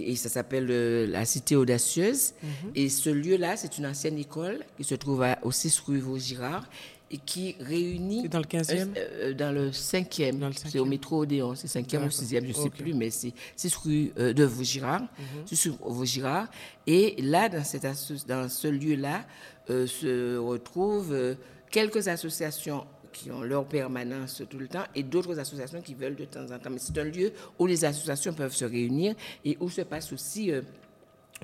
et 0.00 0.16
ça 0.16 0.28
s'appelle 0.28 0.66
la 1.10 1.24
Cité 1.24 1.56
Audacieuse. 1.56 2.32
Mhm. 2.42 2.70
Et 2.74 2.88
ce 2.88 3.10
lieu-là, 3.10 3.56
c'est 3.56 3.78
une 3.78 3.86
ancienne 3.86 4.18
école 4.18 4.60
qui 4.76 4.84
se 4.84 4.94
trouve 4.94 5.22
à, 5.22 5.38
au 5.42 5.50
6 5.52 5.78
rue 5.80 5.98
Vaugirard 5.98 6.64
et 7.10 7.18
qui 7.18 7.56
réunit. 7.60 8.28
dans 8.28 8.38
le 8.38 8.44
15e 8.44 9.32
Dans 9.34 9.52
le 9.52 9.70
5e. 9.70 10.52
C'est 10.54 10.78
au 10.78 10.84
métro 10.84 11.22
Odéon. 11.22 11.54
C'est 11.54 11.68
5e 11.68 12.04
ou 12.04 12.08
6e, 12.08 12.42
je 12.42 12.48
ne 12.48 12.52
sais 12.52 12.70
plus, 12.70 12.94
mais 12.94 13.10
c'est 13.10 13.32
6 13.56 13.76
rue 13.76 14.12
de 14.16 14.44
Vaugirard. 14.44 15.02
Mm 15.02 15.70
Vaugirard. 15.80 16.48
Et 16.86 17.16
là, 17.22 17.48
dans, 17.48 17.64
cette 17.64 17.86
dans 18.26 18.48
ce 18.48 18.68
lieu-là, 18.68 19.24
se 19.68 20.36
retrouvent 20.36 21.36
quelques 21.70 22.08
associations 22.08 22.84
qui 23.14 23.30
ont 23.30 23.42
leur 23.42 23.64
permanence 23.64 24.42
tout 24.50 24.58
le 24.58 24.68
temps 24.68 24.84
et 24.94 25.02
d'autres 25.02 25.38
associations 25.38 25.80
qui 25.80 25.94
veulent 25.94 26.16
de 26.16 26.24
temps 26.24 26.50
en 26.50 26.58
temps. 26.58 26.70
Mais 26.70 26.78
c'est 26.78 26.98
un 26.98 27.04
lieu 27.04 27.32
où 27.58 27.66
les 27.66 27.84
associations 27.84 28.34
peuvent 28.34 28.54
se 28.54 28.64
réunir 28.64 29.14
et 29.44 29.56
où 29.60 29.70
se 29.70 29.82
passent 29.82 30.12
aussi 30.12 30.50
euh, 30.50 30.60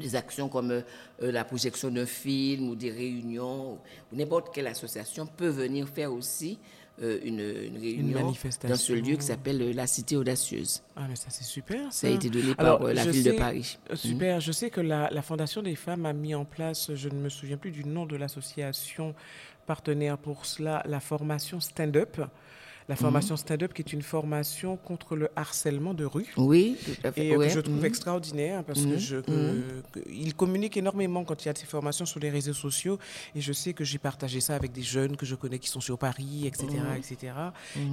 des 0.00 0.16
actions 0.16 0.48
comme 0.48 0.70
euh, 0.70 0.82
la 1.20 1.44
projection 1.44 1.90
d'un 1.90 2.06
film 2.06 2.68
ou 2.70 2.74
des 2.74 2.90
réunions. 2.90 3.78
Ou 4.12 4.16
n'importe 4.16 4.52
quelle 4.54 4.66
association 4.66 5.26
peut 5.26 5.48
venir 5.48 5.88
faire 5.88 6.12
aussi 6.12 6.58
euh, 7.02 7.18
une, 7.22 7.40
réunion 7.80 8.34
dans 8.64 8.76
ce 8.76 8.92
lieu 8.92 9.16
qui 9.16 9.24
s'appelle 9.24 9.74
la 9.74 9.86
Cité 9.86 10.16
Audacieuse. 10.16 10.82
Ah, 10.96 11.06
mais 11.08 11.16
ça, 11.16 11.30
c'est 11.30 11.44
super. 11.44 11.92
Ça. 11.92 12.08
a 12.08 12.10
été 12.10 12.28
donné 12.28 12.54
par 12.54 12.82
la 12.82 13.06
ville 13.06 13.24
de 13.24 13.32
Paris. 13.32 13.78
Super. 13.94 14.36
Mhm. 14.36 14.40
Je 14.42 14.52
sais 14.52 14.70
que 14.70 14.80
la, 14.80 15.08
la, 15.10 15.22
Fondation 15.22 15.62
des 15.62 15.76
femmes 15.76 16.04
a 16.04 16.12
mis 16.12 16.34
en 16.34 16.44
place, 16.44 16.94
je 16.94 17.08
ne 17.08 17.14
me 17.14 17.28
souviens 17.28 17.56
plus 17.56 17.70
du 17.70 17.84
nom 17.84 18.04
de 18.04 18.16
l'association, 18.16 19.14
partenaire 19.66 20.18
pour 20.18 20.44
cela 20.46 20.82
la 20.86 21.00
formation 21.00 21.60
stand-up. 21.60 22.20
La 22.90 22.96
formation 22.96 23.34
mhm. 23.34 23.38
stand-up 23.38 23.72
qui 23.72 23.82
est 23.82 23.92
une 23.92 24.02
formation 24.02 24.76
contre 24.76 25.14
le 25.14 25.28
harcèlement 25.36 25.94
de 25.94 26.04
rue. 26.04 26.26
Oui, 26.36 26.76
tout 26.84 27.06
à 27.06 27.12
fait. 27.12 27.28
Et 27.28 27.36
que 27.36 27.48
je 27.48 27.60
trouve 27.60 27.76
mhm. 27.76 27.84
extraordinaire 27.84 28.64
parce 28.64 28.82
que 28.82 28.88
mhm. 28.88 28.98
je, 28.98 29.16
il 30.12 30.34
communique 30.34 30.76
énormément 30.76 31.22
quand 31.22 31.44
il 31.44 31.46
y 31.46 31.50
a 31.50 31.54
ces 31.54 31.66
formations 31.66 32.04
sur 32.04 32.18
les 32.18 32.30
réseaux 32.30 32.52
sociaux. 32.52 32.98
Et 33.36 33.40
je 33.40 33.52
sais 33.52 33.74
que 33.74 33.84
j'ai 33.84 33.98
partagé 33.98 34.40
ça 34.40 34.56
avec 34.56 34.72
des 34.72 34.82
jeunes 34.82 35.16
que 35.16 35.24
je 35.24 35.36
connais 35.36 35.60
qui 35.60 35.68
sont 35.68 35.80
sur 35.80 35.98
Paris, 35.98 36.48
etc. 36.48 36.66
etc. 36.98 37.32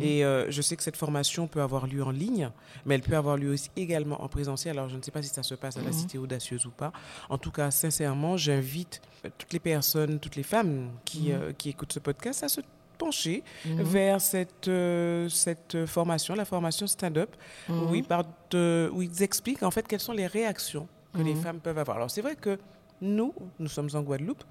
Et 0.01 0.25
euh, 0.25 0.49
je 0.49 0.63
sais 0.63 0.75
que 0.75 0.81
cette 0.81 0.97
formation 0.97 1.45
peut 1.45 1.61
avoir 1.61 1.85
lieu 1.85 2.01
en 2.03 2.09
ligne, 2.09 2.49
mais 2.87 2.95
elle 2.95 3.03
peut 3.03 3.17
avoir 3.17 3.37
lieu 3.37 3.51
aussi 3.51 3.69
également 3.75 4.23
en 4.23 4.27
présentiel. 4.29 4.79
Alors 4.79 4.89
je 4.89 4.97
ne 4.97 5.03
sais 5.03 5.11
pas 5.11 5.21
si 5.21 5.29
ça 5.29 5.43
se 5.43 5.53
passe 5.53 5.77
à 5.77 5.83
la 5.83 5.91
Cité 5.91 6.17
Audacieuse 6.17 6.65
ou 6.65 6.71
pas. 6.71 6.91
En 7.29 7.37
tout 7.37 7.51
cas, 7.51 7.69
sincèrement, 7.69 8.35
j'invite 8.35 8.99
toutes 9.37 9.53
les 9.53 9.59
personnes, 9.59 10.19
toutes 10.19 10.37
les 10.37 10.43
femmes 10.43 10.89
qui, 11.05 11.31
euh, 11.33 11.53
qui 11.55 11.69
écoutent 11.69 11.93
ce 11.93 11.99
podcast 11.99 12.41
à 12.41 12.49
se 12.49 12.61
pencher 12.97 13.43
mhm. 13.65 13.81
vers 13.83 14.21
cette, 14.21 14.67
euh, 14.67 15.29
cette 15.29 15.85
formation, 15.85 16.35
la 16.35 16.45
formation 16.45 16.87
stand-up, 16.87 17.35
où, 17.69 17.95
ils 17.95 18.03
mhm. 18.03 18.89
où 18.93 19.01
ils 19.01 19.23
expliquent 19.23 19.63
en 19.63 19.71
fait 19.71 19.87
quelles 19.87 19.99
sont 19.99 20.13
les 20.13 20.27
réactions 20.27 20.87
que 21.13 21.21
les 21.21 21.35
mhm. 21.35 21.41
femmes 21.41 21.59
peuvent 21.59 21.77
avoir. 21.77 21.97
Alors 21.97 22.11
c'est 22.11 22.21
vrai 22.21 22.35
que 22.35 22.57
nous, 23.01 23.33
nous 23.59 23.67
sommes 23.67 23.89
en 23.93 24.01
Guadeloupe, 24.01 24.43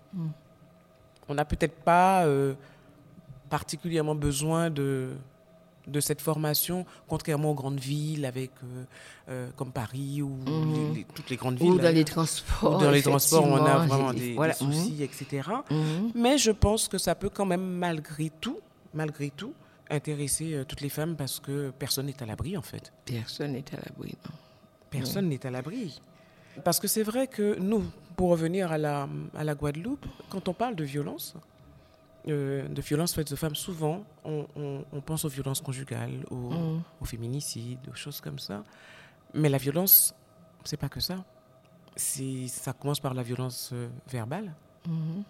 on 1.28 1.34
n'a 1.34 1.44
peut-être 1.44 1.76
pas 1.82 2.24
euh, 2.24 2.54
particulièrement 3.50 4.14
besoin 4.14 4.70
de 4.70 5.10
de 5.86 6.00
cette 6.00 6.20
formation, 6.20 6.84
contrairement 7.08 7.52
aux 7.52 7.54
grandes 7.54 7.78
villes 7.80 8.24
avec, 8.24 8.50
euh, 8.62 8.84
euh, 9.28 9.48
comme 9.56 9.70
Paris 9.72 10.22
ou 10.22 10.28
mhm. 10.28 11.04
toutes 11.14 11.30
les 11.30 11.36
grandes 11.36 11.58
villes. 11.58 11.70
Ou 11.72 11.78
dans 11.78 11.94
les 11.94 12.04
transports. 12.04 12.78
dans 12.78 12.90
les 12.90 13.02
transports, 13.02 13.44
on 13.44 13.64
a 13.64 13.78
vraiment 13.86 14.12
des, 14.12 14.36
soucis, 14.54 15.02
etc. 15.02 15.48
Mhm. 15.70 16.12
Mais 16.14 16.38
je 16.38 16.50
pense 16.50 16.88
que 16.88 16.98
ça 16.98 17.14
peut 17.14 17.30
quand 17.30 17.46
même, 17.46 17.62
malgré 17.64 18.30
tout, 18.40 18.58
malgré 18.94 19.30
tout, 19.30 19.52
intéresser 19.88 20.54
euh, 20.54 20.64
toutes 20.64 20.80
les 20.80 20.88
femmes 20.88 21.14
parce 21.16 21.38
que 21.38 21.70
personne 21.78 22.06
n'est 22.06 22.22
à 22.22 22.26
l'abri, 22.26 22.56
en 22.56 22.62
fait. 22.62 22.92
Personne 23.04 23.52
n'est 23.52 23.64
à 23.72 23.76
l'abri, 23.76 24.14
non. 24.24 24.34
Personne 24.90 25.28
n'est 25.28 25.44
à 25.46 25.50
l'abri. 25.50 26.00
Parce 26.64 26.80
que 26.80 26.88
c'est 26.88 27.02
vrai 27.02 27.26
que 27.26 27.58
nous, 27.58 27.84
pour 28.16 28.30
revenir 28.30 28.72
à 28.72 28.78
la, 28.78 29.08
à 29.36 29.44
la 29.44 29.54
Guadeloupe, 29.54 30.06
quand 30.30 30.48
on 30.48 30.54
parle 30.54 30.74
de 30.74 30.84
violence, 30.84 31.34
euh, 32.28 32.66
de 32.68 32.80
violences 32.80 33.14
faites 33.14 33.30
aux 33.32 33.36
femmes, 33.36 33.54
souvent, 33.54 34.04
on, 34.24 34.84
pense 35.04 35.24
aux 35.24 35.28
violences 35.28 35.60
conjugales, 35.60 36.24
aux, 36.30 36.50
mm. 36.50 36.82
féminicides, 37.04 37.88
aux 37.90 37.94
choses 37.94 38.20
comme 38.20 38.38
ça. 38.38 38.64
Mais 39.34 39.48
la 39.48 39.58
violence, 39.58 40.14
c'est 40.64 40.76
pas 40.76 40.88
que 40.88 41.00
ça. 41.00 41.24
Ça 41.96 42.72
commence 42.72 43.00
par 43.00 43.14
la 43.14 43.22
violence 43.22 43.70
euh, 43.72 43.88
verbale. 44.08 44.54
Mm-hmm. 44.88 45.22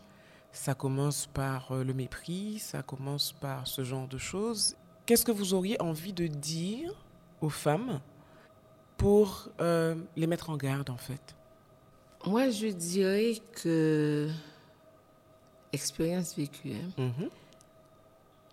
Ça 0.52 0.74
commence 0.74 1.26
par 1.26 1.72
euh, 1.72 1.84
le 1.84 1.92
mépris, 1.92 2.58
ça 2.58 2.82
commence 2.82 3.32
par 3.32 3.66
ce 3.66 3.84
genre 3.84 4.08
de 4.08 4.18
choses. 4.18 4.74
Qu'est-ce 5.04 5.24
que 5.24 5.32
vous 5.32 5.54
auriez 5.54 5.80
envie 5.80 6.12
de 6.12 6.26
dire 6.26 6.92
aux 7.40 7.50
femmes 7.50 8.00
pour 8.96 9.50
les 9.60 10.26
mettre 10.26 10.48
en 10.48 10.56
garde, 10.56 10.88
en 10.90 10.96
fait? 10.96 11.36
Moi, 12.24 12.50
je 12.50 12.66
dirais 12.68 13.34
que 13.62 14.28
expérience 15.72 16.36
vécue. 16.36 16.72
Hein. 16.72 16.90
Mm-hmm. 16.98 17.28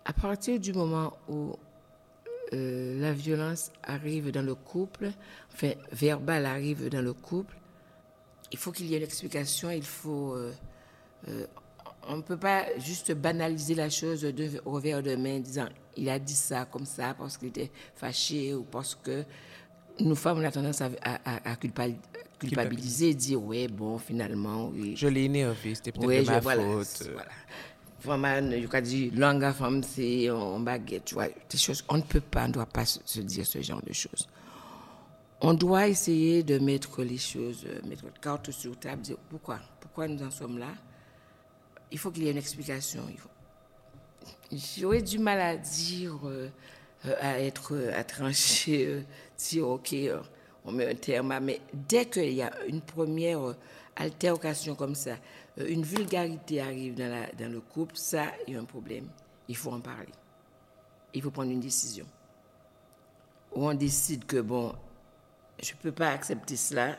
À 0.04 0.12
partir 0.12 0.60
du 0.60 0.72
moment 0.72 1.16
où 1.28 1.56
euh, 2.52 3.00
la 3.00 3.12
violence 3.12 3.72
arrive 3.82 4.30
dans 4.30 4.42
le 4.42 4.54
couple, 4.54 5.10
enfin, 5.52 5.72
verbal 5.92 6.46
arrive 6.46 6.88
dans 6.88 7.02
le 7.02 7.12
couple, 7.12 7.56
il 8.52 8.58
faut 8.58 8.70
qu'il 8.70 8.86
y 8.86 8.94
ait 8.94 8.98
une 8.98 9.04
explication, 9.04 9.70
il 9.70 9.84
faut... 9.84 10.34
Euh, 10.34 10.52
euh, 11.28 11.46
on 12.06 12.18
ne 12.18 12.22
peut 12.22 12.36
pas 12.36 12.66
juste 12.78 13.12
banaliser 13.12 13.74
la 13.74 13.88
chose 13.88 14.20
de 14.20 14.60
revers 14.66 15.02
de 15.02 15.16
main 15.16 15.36
en 15.36 15.40
disant 15.40 15.68
il 15.96 16.10
a 16.10 16.18
dit 16.18 16.34
ça 16.34 16.66
comme 16.66 16.84
ça 16.84 17.14
parce 17.14 17.38
qu'il 17.38 17.48
était 17.48 17.70
fâché 17.94 18.52
ou 18.52 18.62
parce 18.62 18.94
que 18.94 19.24
nous 20.00 20.14
femmes, 20.14 20.38
on 20.38 20.44
a 20.44 20.50
tendance 20.50 20.80
à, 20.80 20.90
à, 21.02 21.56
culpabiliser, 22.44 23.14
dire 23.14 23.42
ouais, 23.42 23.68
bon, 23.68 23.98
finalement, 23.98 24.68
oui. 24.68 24.94
Je 24.96 25.08
l'ai 25.08 25.24
énervé, 25.24 25.74
c'était 25.74 25.92
peut-être 25.92 26.26
ma 26.26 26.40
faute. 26.40 27.10
Voilà. 27.12 27.30
Vraiment, 28.02 28.50
je 28.50 28.80
dire, 28.80 29.12
langue 29.14 29.44
à 29.44 29.52
femme, 29.52 29.82
c'est 29.82 30.28
en 30.30 30.60
baguette, 30.60 31.06
tu 31.06 31.14
vois, 31.14 31.28
des 31.28 31.58
choses. 31.58 31.84
On 31.88 31.96
ne 31.96 32.02
peut 32.02 32.20
pas, 32.20 32.44
on 32.44 32.48
ne 32.48 32.52
doit 32.52 32.66
pas 32.66 32.84
se 32.84 33.20
dire 33.20 33.46
ce 33.46 33.62
genre 33.62 33.82
de 33.82 33.92
choses. 33.92 34.28
On 35.40 35.54
doit 35.54 35.88
essayer 35.88 36.42
de 36.42 36.58
mettre 36.58 37.02
les 37.02 37.18
choses, 37.18 37.64
euh, 37.66 37.80
mettre 37.88 38.04
carte 38.20 38.50
sur 38.50 38.78
table, 38.78 39.02
dire 39.02 39.16
pourquoi, 39.28 39.58
pourquoi 39.80 40.08
nous 40.08 40.22
en 40.22 40.30
sommes 40.30 40.58
là? 40.58 40.72
Il 41.90 41.98
faut 41.98 42.10
qu'il 42.10 42.24
y 42.24 42.28
ait 42.28 42.30
une 42.30 42.38
explication. 42.38 43.02
J'aurais 44.52 45.02
du 45.02 45.18
mal 45.18 45.40
à 45.40 45.56
dire. 45.56 46.18
Euh, 46.24 46.48
euh, 47.06 47.14
à 47.20 47.38
être 47.40 47.76
à 47.94 48.02
trancher, 48.02 48.86
euh, 48.86 49.02
dire 49.36 49.68
ok, 49.68 49.92
euh, 49.92 50.20
on 50.64 50.72
met 50.72 50.90
un 50.90 50.94
terme. 50.94 51.38
Mais 51.42 51.60
dès 51.72 52.06
qu'il 52.06 52.32
y 52.32 52.42
a 52.42 52.52
une 52.66 52.80
première 52.80 53.54
altercation 53.96 54.74
comme 54.74 54.94
ça, 54.94 55.16
une 55.56 55.82
vulgarité 55.82 56.60
arrive 56.60 56.94
dans, 56.94 57.52
le 57.52 57.60
couple, 57.60 57.96
ça, 57.96 58.26
il 58.46 58.54
y 58.54 58.56
a 58.56 58.60
un 58.60 58.64
problème. 58.64 59.08
Il 59.48 59.56
faut 59.56 59.72
en 59.72 59.80
parler. 59.80 60.12
Il 61.12 61.22
faut 61.22 61.30
prendre 61.30 61.50
une 61.50 61.60
décision. 61.60 62.06
Ou 63.54 63.68
on 63.68 63.74
décide 63.74 64.24
que, 64.24 64.40
bon, 64.40 64.74
je 65.62 65.72
ne 65.72 65.78
peux 65.78 65.92
pas 65.92 66.10
accepter 66.10 66.56
cela. 66.56 66.98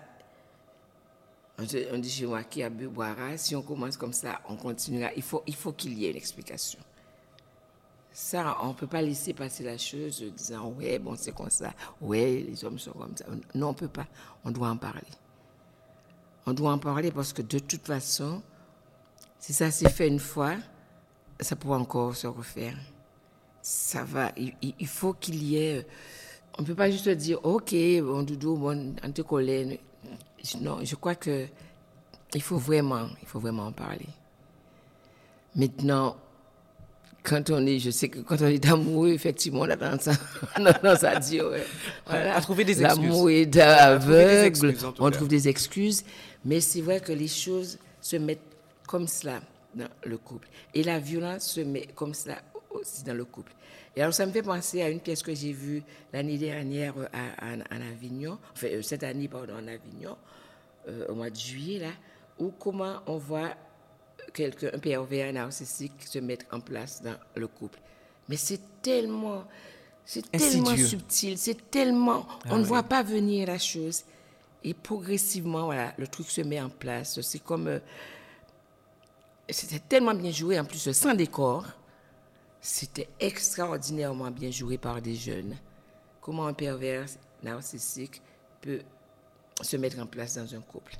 On, 1.57 1.63
dit 1.63 2.09
chez 2.09 2.25
moi 2.25 2.43
qui 2.43 2.63
a 2.63 2.69
bu 2.69 2.87
boira. 2.87 3.37
Si 3.37 3.55
on 3.55 3.61
commence 3.61 3.97
comme 3.97 4.13
ça, 4.13 4.41
on 4.47 4.55
continuera. 4.55 5.09
Il 5.15 5.23
qu'il 5.23 5.55
faut 5.55 5.71
qu'il 5.71 5.97
y 5.97 6.05
ait 6.05 6.11
une 6.11 6.17
explication. 6.17 6.79
Ça, 8.17 8.55
on 8.61 8.69
ne 8.69 8.73
peut 8.73 8.87
pas 8.87 9.01
laisser 9.01 9.33
passer 9.33 9.65
la 9.65 9.77
chose 9.77 10.23
en 10.25 10.33
disant, 10.33 10.69
ouais, 10.69 10.99
bon, 10.99 11.17
c'est 11.17 11.33
comme 11.33 11.49
ça. 11.49 11.73
Ouais, 11.99 12.45
les 12.47 12.63
hommes 12.63 12.79
sont 12.79 12.93
comme 12.93 13.13
ça. 13.13 13.25
Non, 13.53 13.67
on 13.67 13.71
ne 13.71 13.75
peut 13.75 13.89
pas. 13.89 14.07
On 14.45 14.51
doit 14.51 14.69
en 14.69 14.77
parler. 14.77 15.01
On 16.45 16.53
doit 16.53 16.71
en 16.71 16.77
parler 16.77 17.11
parce 17.11 17.33
que 17.33 17.41
de 17.41 17.59
toute 17.59 17.85
façon, 17.85 18.41
si 19.37 19.53
ça 19.53 19.69
s'est 19.69 19.89
fait 19.89 20.07
une 20.07 20.21
fois, 20.21 20.55
ça 21.41 21.57
pourra 21.57 21.77
encore 21.77 22.15
se 22.15 22.25
refaire. 22.25 22.77
Ça 23.61 24.05
va. 24.05 24.31
Il, 24.37 24.87
faut 24.87 25.11
qu'il 25.11 25.43
y 25.43 25.57
ait. 25.57 25.85
On 26.57 26.61
ne 26.61 26.67
peut 26.67 26.73
pas 26.73 26.89
juste 26.89 27.09
dire, 27.09 27.43
OK, 27.43 27.75
bon, 28.01 28.23
doudou, 28.23 28.55
bon, 28.55 28.95
on 29.03 29.11
te 29.11 29.23
collègue. 29.23 29.81
Non, 30.61 30.79
je 30.85 30.95
crois 30.95 31.15
que 31.15 31.47
il 32.33 32.41
faut 32.41 32.57
vraiment, 32.57 33.09
il 33.21 33.27
faut 33.27 33.41
vraiment 33.41 33.65
en 33.65 33.73
parler. 33.73 34.07
Maintenant, 35.53 36.15
quand 37.25 37.49
on 37.49 37.65
est, 37.65 37.79
je 37.79 37.89
sais 37.89 38.09
que 38.09 38.19
quand 38.19 38.41
on 38.41 38.47
est 38.47 38.65
amoureux, 38.67 39.09
effectivement, 39.09 39.61
on 39.61 39.69
a 39.69 39.77
tendance 39.77 40.07
à, 41.03 41.09
à 41.09 41.19
dire, 41.19 41.45
à 42.07 42.41
trouver 42.41 42.63
des 42.63 42.81
excuses. 42.81 43.01
L'amour 43.03 43.29
est 43.29 43.57
aveugle, 43.57 44.75
on 44.99 45.11
trouve 45.11 45.27
des 45.27 45.47
excuses, 45.47 46.03
mais 46.43 46.61
c'est 46.61 46.81
vrai 46.81 46.99
que 46.99 47.11
les 47.11 47.27
choses 47.27 47.77
se 48.01 48.15
mettent 48.17 48.39
comme 48.87 49.07
cela 49.07 49.41
dans 49.73 49.89
le 50.05 50.17
couple. 50.17 50.47
Et 50.73 50.83
la 50.83 50.99
violence 50.99 51.47
se 51.47 51.61
met 51.61 51.87
comme 51.95 52.13
cela 52.13 52.37
aussi 52.69 53.03
dans 53.03 53.13
le 53.13 53.25
couple. 53.25 53.51
Et 53.95 54.01
alors, 54.01 54.13
ça 54.13 54.25
me 54.25 54.31
fait 54.31 54.41
penser 54.41 54.81
à 54.81 54.89
une 54.89 54.99
pièce 54.99 55.23
que 55.23 55.33
j'ai 55.33 55.53
vue 55.53 55.81
l'année 56.11 56.37
dernière 56.37 56.93
à, 57.13 57.51
à, 57.51 57.91
Avignon, 57.91 58.37
enfin, 58.51 58.67
euh, 58.67 58.81
cette 58.81 59.03
année, 59.03 59.27
pardon, 59.29 59.53
en 59.53 59.67
Avignon, 59.67 60.17
euh, 60.89 61.07
au 61.07 61.15
mois 61.15 61.29
de 61.29 61.35
juillet, 61.35 61.79
là, 61.79 61.91
où 62.37 62.51
comment 62.51 62.97
on 63.07 63.17
voit 63.17 63.51
quelqu'un, 64.35 64.69
un 64.73 64.79
pervers 64.79 65.33
narcissique 65.33 65.93
se 66.05 66.19
mettre 66.19 66.45
en 66.51 66.59
place 66.59 67.01
dans 67.01 67.15
le 67.35 67.47
couple. 67.47 67.79
Mais 68.29 68.37
c'est 68.37 68.59
tellement, 68.81 69.45
c'est 70.05 70.29
tellement 70.29 70.75
subtil, 70.75 71.37
c'est 71.37 71.71
tellement, 71.71 72.25
ah 72.29 72.49
on 72.51 72.57
ne 72.57 72.63
voit 72.63 72.83
pas 72.83 73.01
venir 73.01 73.47
la 73.47 73.57
chose. 73.57 74.03
et 74.63 74.73
progressivement, 74.73 75.65
voilà, 75.65 75.93
le 75.97 76.07
truc 76.07 76.29
se 76.29 76.41
met 76.41 76.61
en 76.61 76.69
place. 76.69 77.21
C'est 77.21 77.43
comme. 77.43 77.67
Euh, 77.67 77.79
c'était 79.47 79.79
tellement 79.79 80.15
bien 80.15 80.31
joué, 80.31 80.59
en 80.59 80.65
plus, 80.65 80.91
sans 80.91 81.13
décor. 81.13 81.65
C'était 82.61 83.09
extraordinairement 83.19 84.31
bien 84.31 84.49
joué 84.49 84.79
par 84.79 85.01
des 85.01 85.13
jeunes. 85.13 85.55
Comment 86.19 86.47
un 86.47 86.53
pervers 86.53 87.05
narcissique 87.43 88.23
peut 88.61 88.81
se 89.61 89.77
mettre 89.77 89.99
en 89.99 90.07
place 90.07 90.35
dans 90.35 90.55
un 90.55 90.61
couple. 90.61 90.95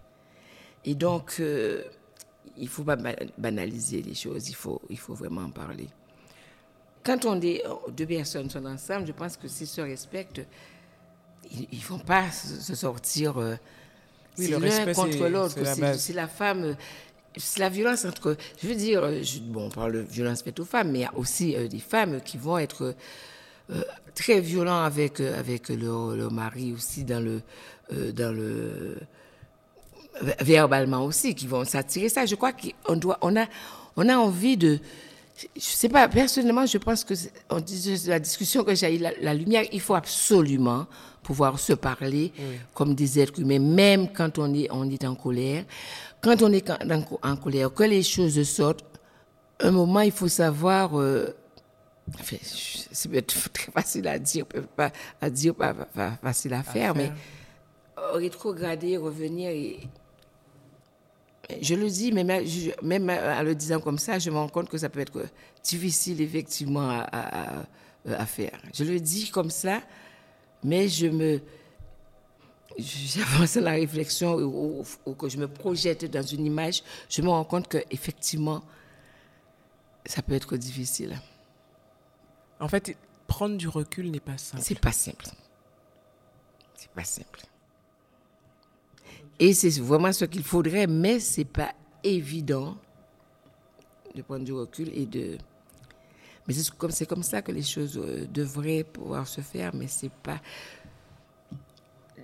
Et 0.86 0.94
donc, 0.94 1.38
euh, 1.40 1.84
il 2.58 2.64
ne 2.64 2.70
faut 2.70 2.84
pas 2.84 2.98
banaliser 3.38 4.02
les 4.02 4.16
choses, 4.16 4.50
il 4.50 4.56
faut, 4.56 4.82
il 4.90 4.98
faut 4.98 5.14
vraiment 5.14 5.42
en 5.42 5.50
parler. 5.50 5.88
Quand 7.04 7.26
on 7.26 7.40
est, 7.42 7.64
deux 7.92 8.06
personnes 8.08 8.50
sont 8.50 8.66
ensemble, 8.66 9.06
je 9.08 9.12
pense 9.12 9.38
que 9.38 9.48
s'ils 9.48 9.68
se 9.68 9.82
respectent, 9.82 10.42
ils 11.52 11.78
ne 11.78 11.84
vont 11.84 12.00
pas 12.00 12.32
se 12.32 12.74
sortir 12.74 13.38
euh, 13.38 13.56
l'un 14.38 14.94
contre 14.94 15.28
l'autre. 15.28 15.56
C'est 15.98 16.14
la, 16.14 16.28
femme. 16.28 16.76
C'est 17.38 17.60
la 17.60 17.70
violence 17.70 18.06
entre. 18.06 18.38
Je 18.62 18.68
veux 18.68 18.76
dire, 18.76 19.10
bon, 19.44 19.66
on 19.66 19.70
parle 19.70 19.94
de 19.94 20.00
violence 20.00 20.42
faite 20.42 20.60
aux 20.60 20.66
femmes, 20.66 20.92
mais 20.92 21.00
il 21.00 21.04
y 21.04 21.06
a 21.06 21.16
aussi 21.16 21.56
euh, 21.56 21.68
des 21.68 21.80
femmes 21.80 22.22
qui 22.22 22.38
vont 22.38 22.58
être 22.58 22.96
euh, 23.72 23.82
très 24.14 24.40
violents 24.40 24.84
avec, 24.84 25.20
euh, 25.20 25.38
avec 25.40 25.70
leur, 25.70 26.16
leur, 26.16 26.32
mari 26.32 26.74
aussi 26.74 27.04
dans 27.04 27.24
le. 27.24 27.42
dans 28.14 28.36
le 28.36 28.98
verbalement 30.40 31.04
aussi, 31.06 31.36
qui 31.36 31.48
vont 31.48 31.66
s'attirer 31.66 32.10
ça. 32.10 32.26
Je 32.26 32.36
crois 32.36 32.52
qu'on 32.54 32.96
doit, 32.96 33.18
on 33.22 33.36
a, 33.36 33.46
on 33.96 34.08
a 34.08 34.16
envie 34.16 34.58
de, 34.58 34.80
je 35.56 35.62
sais 35.62 35.90
pas, 35.90 36.08
personnellement, 36.08 36.66
je 36.66 36.78
pense 36.78 37.04
que 37.04 37.14
on 37.50 37.60
dit 37.60 38.04
la 38.08 38.20
discussion 38.20 38.64
que 38.64 38.74
j'ai 38.76 38.96
eu, 38.96 39.00
la, 39.00 39.34
lumière, 39.34 39.64
il 39.72 39.82
faut 39.82 39.96
absolument 39.96 40.88
pouvoir 41.24 41.60
se 41.60 41.74
parler 41.74 42.32
comme 42.74 42.96
des 42.96 43.20
êtres 43.20 43.40
humains, 43.40 43.60
même 43.60 44.12
quand 44.12 44.40
on 44.40 44.54
est, 44.54 44.68
on 44.72 44.90
est 44.90 45.04
en 45.04 45.16
colère. 45.16 45.66
Quand 46.22 46.42
on 46.42 46.52
est 46.52 46.70
en, 46.70 47.36
colère, 47.36 47.74
que 47.74 47.84
les 47.84 48.04
choses 48.04 48.42
sortent, 48.44 48.86
un 49.60 49.72
moment, 49.72 50.02
il 50.02 50.12
faut 50.12 50.28
savoir. 50.28 51.00
Euh, 51.00 51.36
enfin, 52.20 52.38
c'est 52.42 53.26
très 53.26 53.72
facile 53.72 54.08
à 54.08 54.20
dire, 54.20 54.46
pas 54.76 54.92
à 55.22 55.30
dire, 55.30 55.56
pas, 55.56 55.76
facile 56.22 56.54
à 56.54 56.64
faire, 56.64 56.96
mais 56.96 57.12
rétrograder, 58.14 58.98
revenir 58.98 59.50
et 59.50 59.80
je 61.62 61.76
le 61.76 61.90
dis, 61.90 62.12
mais 62.12 62.24
même 62.24 63.10
en 63.10 63.44
le 63.44 63.56
disant 63.56 63.80
comme 63.80 64.00
ça, 64.00 64.20
je 64.20 64.30
me 64.30 64.38
rends 64.38 64.50
compte 64.50 64.70
que 64.70 64.78
ça 64.78 64.90
peut 64.90 65.00
être 65.00 65.26
difficile 65.64 66.22
effectivement 66.22 66.90
à, 67.12 68.26
faire. 68.26 68.60
Je 68.74 68.84
le 68.84 69.00
dis 69.00 69.30
comme 69.30 69.50
ça, 69.50 69.82
mais 70.64 70.88
je 70.88 71.08
me 71.08 71.42
j'avance 72.78 73.56
la 73.56 73.72
réflexion 73.72 74.36
ou, 74.36 74.84
que 75.14 75.30
je 75.30 75.38
me 75.38 75.48
projette 75.48 76.06
dans 76.06 76.22
une 76.22 76.46
image, 76.46 76.84
je 77.10 77.22
me 77.22 77.30
rends 77.30 77.46
compte 77.46 77.68
que 77.68 77.78
effectivement 77.90 78.64
ça 80.06 80.22
peut 80.22 80.34
être 80.34 80.58
difficile. 80.58 81.20
En 82.60 82.68
fait, 82.68 82.96
prendre 83.28 83.58
du 83.58 83.68
recul 83.68 84.12
n'est 84.12 84.20
pas 84.20 84.38
simple. 84.38 84.64
C'est 84.64 84.80
pas 84.80 84.92
simple. 84.92 85.26
C'est 86.76 86.92
pas 86.92 87.04
simple. 87.04 87.42
Et 89.40 89.54
c'est 89.54 89.80
vraiment 89.82 90.14
ce 90.14 90.26
qu'il 90.26 90.44
faudrait, 90.44 90.88
mais 90.88 91.20
ce 91.20 91.42
n'est 91.42 91.46
pas 91.46 91.74
évident 92.04 92.78
de 94.14 94.22
prendre 94.22 94.46
du 94.46 94.54
recul 94.54 94.90
et 94.94 95.06
de... 95.06 95.38
Mais 96.48 96.54
c'est 96.54 96.70
comme, 96.76 96.92
comme 97.10 97.24
ça 97.24 97.42
que 97.42 97.52
les 97.52 97.64
choses 97.64 97.98
euh, 97.98 98.26
devraient 98.32 98.84
pouvoir 98.84 99.28
se 99.28 99.42
faire, 99.42 99.74
mais 99.76 99.88
c'est 99.88 100.12
pas... 100.12 100.40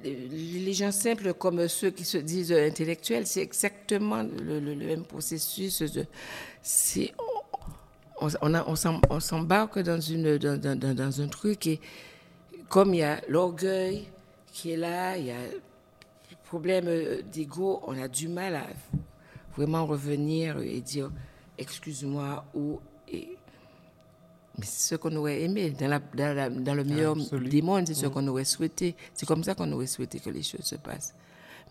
Les 0.04 0.74
gens 0.74 0.92
simples 0.92 1.34
comme 1.34 1.68
ceux 1.68 1.92
qui 1.92 2.06
se 2.06 2.18
disent 2.18 2.52
intellectuels, 2.52 3.28
c'est 3.28 3.42
exactement 3.42 4.24
le, 4.24 4.60
même 4.76 5.04
processus. 5.04 5.84
C'est, 6.64 7.14
on, 8.20 8.30
on, 8.42 9.20
s'embarque 9.20 9.80
dans, 9.80 10.00
une, 10.00 10.38
dans, 10.40 10.60
dans, 10.60 10.96
dans 10.96 11.22
un 11.22 11.28
truc 11.28 11.68
et 11.68 11.80
comme 12.68 12.96
il 12.96 13.02
y 13.02 13.04
a 13.04 13.22
l'orgueil 13.28 14.08
qui 14.52 14.72
est 14.72 14.78
là, 14.78 15.18
il 15.18 15.26
y 15.26 15.32
a 15.32 15.36
problème 16.52 16.90
euh, 16.90 17.22
d'ego, 17.32 17.80
on 17.88 17.98
a 17.98 18.10
du 18.10 18.28
mal 18.28 18.56
à 18.56 18.68
vraiment 19.56 19.86
revenir 19.86 20.60
et 20.60 20.82
dire 20.82 21.10
excuse-moi 21.58 22.44
ou 22.54 22.82
et, 23.08 23.38
mais 24.58 24.66
c'est 24.66 24.90
ce 24.90 24.96
qu'on 24.96 25.16
aurait 25.16 25.44
aimé 25.44 25.70
dans, 25.70 25.88
la, 25.88 26.50
dans, 26.50 26.74
le 26.74 26.84
meilleur 26.84 27.16
des 27.16 27.62
mondes, 27.62 27.88
c'est 27.88 27.94
ce 27.94 28.06
mm. 28.06 28.10
qu'on 28.10 28.28
aurait 28.28 28.44
souhaité. 28.44 28.96
C'est 29.14 29.26
comme 29.26 29.46
ça 29.46 29.56
qu'on 29.56 29.72
aurait 29.72 29.88
souhaité 29.88 30.20
que 30.20 30.30
les 30.30 30.44
choses 30.44 30.66
se 30.66 30.76
passent. 30.76 31.16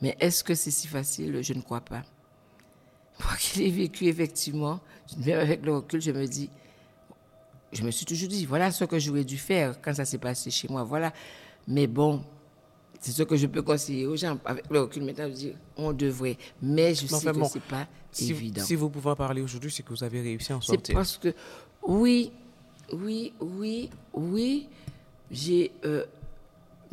Mais 0.01 0.17
est-ce 0.19 0.43
que 0.43 0.55
c'est 0.55 0.71
si 0.71 0.87
facile? 0.87 1.43
Je 1.43 1.53
ne 1.53 1.61
crois 1.61 1.83
pas. 1.83 2.03
Moi 3.23 3.35
qui 3.39 3.59
l'ai 3.59 3.71
vécu 3.71 4.07
effectivement, 4.07 4.81
même 5.19 5.41
avec 5.41 5.63
le 5.63 5.77
recul, 5.77 6.01
je 6.01 6.11
me 6.11 6.27
dis, 6.27 6.49
je 7.71 7.83
me 7.83 7.91
suis 7.91 8.07
toujours 8.07 8.31
dit, 8.31 8.47
voilà 8.47 8.71
ce 8.71 8.85
que 8.87 8.99
j'aurais 8.99 9.25
dû 9.25 9.37
faire 9.37 9.79
quand 9.83 9.93
ça 9.93 10.07
s'est 10.07 10.17
passé 10.17 10.51
chez 10.51 10.69
moi. 10.69 10.85
Voilà. 10.85 11.13
Mais 11.69 11.87
bon, 11.87 12.25
c'est 13.01 13.13
ce 13.13 13.23
que 13.23 13.35
je 13.35 13.47
peux 13.47 13.63
conseiller 13.63 14.07
aux 14.07 14.17
gens. 14.17 14.39
Avec 14.45 14.65
le 14.71 14.83
recul 14.83 15.03
maintenant, 15.03 15.27
je 15.29 15.35
dis, 15.35 15.53
on 15.77 15.93
devrait. 15.93 16.37
Mais 16.61 16.95
je 16.95 17.07
sais 17.07 17.33
que 17.33 17.45
ce 17.47 17.55
n'est 17.55 17.65
pas 17.67 17.89
évident. 18.19 18.63
Si 18.63 18.75
vous 18.75 18.91
pouvez 18.91 19.11
en 19.11 19.17
parler 19.17 19.41
aujourd'hui, 19.41 19.73
c'est 19.73 19.83
que 19.83 19.89
vous 19.89 20.05
avez 20.05 20.21
réussi 20.21 20.53
à 20.53 20.59
en 20.59 20.61
sortir. 20.61 20.87
C'est 20.87 20.93
parce 20.93 21.17
que, 21.17 21.35
oui, 21.83 22.31
oui, 22.93 23.33
oui, 23.41 23.89
oui, 24.13 24.69
j'ai 25.31 25.73
euh, 25.87 26.05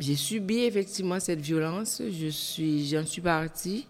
j'ai 0.00 0.16
subi 0.16 0.60
effectivement 0.60 1.20
cette 1.20 1.40
violence. 1.40 2.00
Je 2.10 2.28
suis, 2.28 2.88
j'en 2.88 3.04
suis 3.04 3.20
partie. 3.20 3.86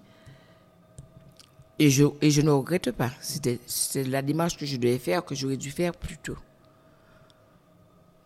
Et 1.78 1.90
je, 1.90 2.04
et 2.20 2.32
je 2.32 2.40
ne 2.40 2.50
regrette 2.50 2.90
pas. 2.90 3.12
C'était 3.20 3.60
la 4.04 4.22
démarche 4.22 4.56
que 4.56 4.66
je 4.66 4.76
devais 4.76 4.98
faire, 4.98 5.24
que 5.24 5.36
j'aurais 5.36 5.56
dû 5.56 5.70
faire 5.70 5.94
plus 5.94 6.18
tôt. 6.18 6.36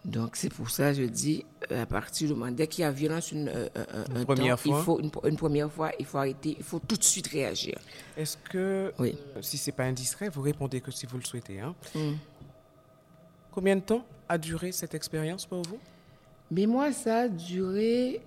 Donc 0.04 0.34
c'est 0.34 0.52
pour 0.52 0.68
ça 0.70 0.90
que 0.90 1.02
je 1.02 1.04
dis, 1.04 1.44
euh, 1.70 1.82
à 1.82 1.86
partir 1.86 2.26
du 2.26 2.34
moment, 2.34 2.50
dès 2.50 2.66
qu'il 2.66 2.82
y 2.82 2.84
a 2.84 2.90
violence 2.90 3.30
une, 3.30 3.48
euh, 3.48 3.68
euh, 3.76 4.24
première 4.24 4.58
fois. 4.58 4.78
il 4.78 4.84
faut 4.84 5.00
une, 5.00 5.36
première 5.36 5.70
fois, 5.70 5.92
il 5.98 6.06
faut 6.06 6.18
arrêter, 6.18 6.56
il 6.58 6.64
faut 6.64 6.80
tout 6.80 6.96
de 6.96 7.04
suite 7.04 7.28
réagir. 7.28 7.78
Est-ce 8.16 8.36
que, 8.36 8.92
oui. 8.98 9.16
si 9.40 9.56
c'est 9.56 9.72
pas 9.72 9.84
indiscret, 9.84 10.28
vous 10.28 10.42
répondez 10.42 10.80
que 10.80 10.90
si 10.90 11.06
vous 11.06 11.18
le 11.18 11.24
souhaitez. 11.24 11.60
Hein? 11.60 11.74
Hmm. 11.94 12.14
Combien 13.52 13.76
de 13.76 13.82
temps 13.82 14.04
a 14.28 14.38
duré 14.38 14.72
cette 14.72 14.94
expérience 14.94 15.46
pour 15.46 15.62
vous? 15.62 15.78
Mais 16.50 16.66
moi, 16.66 16.92
ça 16.92 17.20
a 17.20 17.28
duré. 17.28 18.20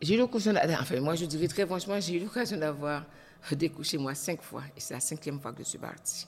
J'ai 0.00 0.14
eu 0.14 0.18
l'occasion, 0.18 0.54
enfin 0.80 1.00
moi 1.00 1.14
je 1.14 1.26
dirais 1.26 1.46
très 1.46 1.64
franchement, 1.64 2.00
j'ai 2.00 2.16
eu 2.16 2.20
l'occasion 2.20 2.56
d'avoir 2.56 3.04
découché 3.52 3.98
moi 3.98 4.14
cinq 4.14 4.42
fois, 4.42 4.62
et 4.76 4.80
c'est 4.80 4.94
la 4.94 5.00
cinquième 5.00 5.38
fois 5.38 5.52
que 5.52 5.62
je 5.62 5.68
suis 5.68 5.78
partie. 5.78 6.26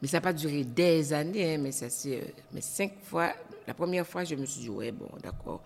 Mais 0.00 0.08
ça 0.08 0.18
n'a 0.18 0.20
pas 0.20 0.32
duré 0.32 0.64
des 0.64 1.12
années, 1.12 1.54
hein, 1.54 1.58
mais 1.58 1.72
ça 1.72 1.88
c'est. 1.90 2.34
mais 2.52 2.60
cinq 2.60 2.92
fois, 3.02 3.32
la 3.66 3.74
première 3.74 4.06
fois, 4.06 4.24
je 4.24 4.34
me 4.34 4.46
suis 4.46 4.62
dit, 4.62 4.70
ouais, 4.70 4.92
bon, 4.92 5.08
d'accord. 5.22 5.62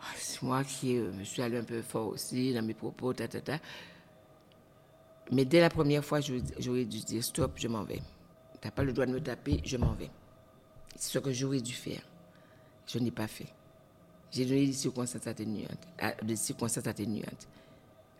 Ah, 0.00 0.14
c'est 0.16 0.42
moi 0.42 0.62
qui 0.64 0.96
euh, 0.96 1.10
me 1.12 1.24
suis 1.24 1.42
allé 1.42 1.58
un 1.58 1.64
peu 1.64 1.82
fort 1.82 2.08
aussi 2.08 2.52
dans 2.52 2.62
mes 2.62 2.74
propos, 2.74 3.12
ta, 3.12 3.26
ta, 3.26 3.40
ta. 3.40 3.58
Mais 5.32 5.44
dès 5.44 5.60
la 5.60 5.70
première 5.70 6.04
fois, 6.04 6.20
j'aurais 6.20 6.84
dû 6.84 7.00
dire, 7.00 7.24
stop, 7.24 7.52
je 7.56 7.68
m'en 7.68 7.82
vais. 7.82 8.02
Tu 8.60 8.66
n'as 8.66 8.70
pas 8.70 8.84
le 8.84 8.92
droit 8.92 9.06
de 9.06 9.12
me 9.12 9.20
taper, 9.20 9.60
je 9.64 9.76
m'en 9.76 9.92
vais. 9.94 10.10
C'est 10.94 11.12
ce 11.12 11.18
que 11.18 11.32
j'aurais 11.32 11.60
dû 11.60 11.72
faire. 11.72 12.02
Je 12.86 12.98
n'ai 12.98 13.10
pas 13.10 13.26
fait. 13.26 13.48
J'ai 14.30 14.44
donné 14.44 14.66
des 14.66 14.72
circonstances 14.72 15.26
atténuantes. 15.26 15.88
Ah, 15.98 16.14
des 16.22 16.36
circonstances 16.36 16.86
atténuantes. 16.86 17.48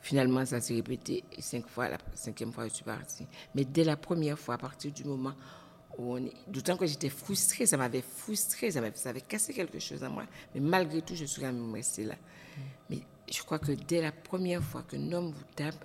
Finalement, 0.06 0.46
ça 0.46 0.60
s'est 0.60 0.74
répété 0.74 1.24
cinq 1.40 1.66
fois. 1.66 1.88
La 1.88 1.98
cinquième 2.14 2.52
fois, 2.52 2.68
je 2.68 2.74
suis 2.74 2.84
partie. 2.84 3.26
Mais 3.56 3.64
dès 3.64 3.82
la 3.82 3.96
première 3.96 4.38
fois, 4.38 4.54
à 4.54 4.58
partir 4.58 4.92
du 4.92 5.02
moment 5.02 5.34
D'autant 6.46 6.76
que 6.76 6.86
j'étais 6.86 7.08
frustrée, 7.08 7.66
ça 7.66 7.76
m'avait 7.76 8.02
frustrée, 8.02 8.70
ça, 8.70 8.80
ça 8.94 9.08
avait 9.08 9.20
cassé 9.22 9.52
quelque 9.52 9.80
chose 9.80 10.04
en 10.04 10.10
moi. 10.10 10.24
Mais 10.54 10.60
malgré 10.60 11.02
tout, 11.02 11.16
je 11.16 11.24
suis 11.24 11.40
quand 11.40 11.52
même 11.52 11.72
restée 11.72 12.04
là. 12.04 12.14
Mais 12.88 13.00
je 13.32 13.42
crois 13.42 13.58
que 13.58 13.72
dès 13.72 14.00
la 14.00 14.12
première 14.12 14.62
fois 14.62 14.84
qu'un 14.88 15.10
homme 15.10 15.32
vous 15.32 15.44
tape, 15.56 15.84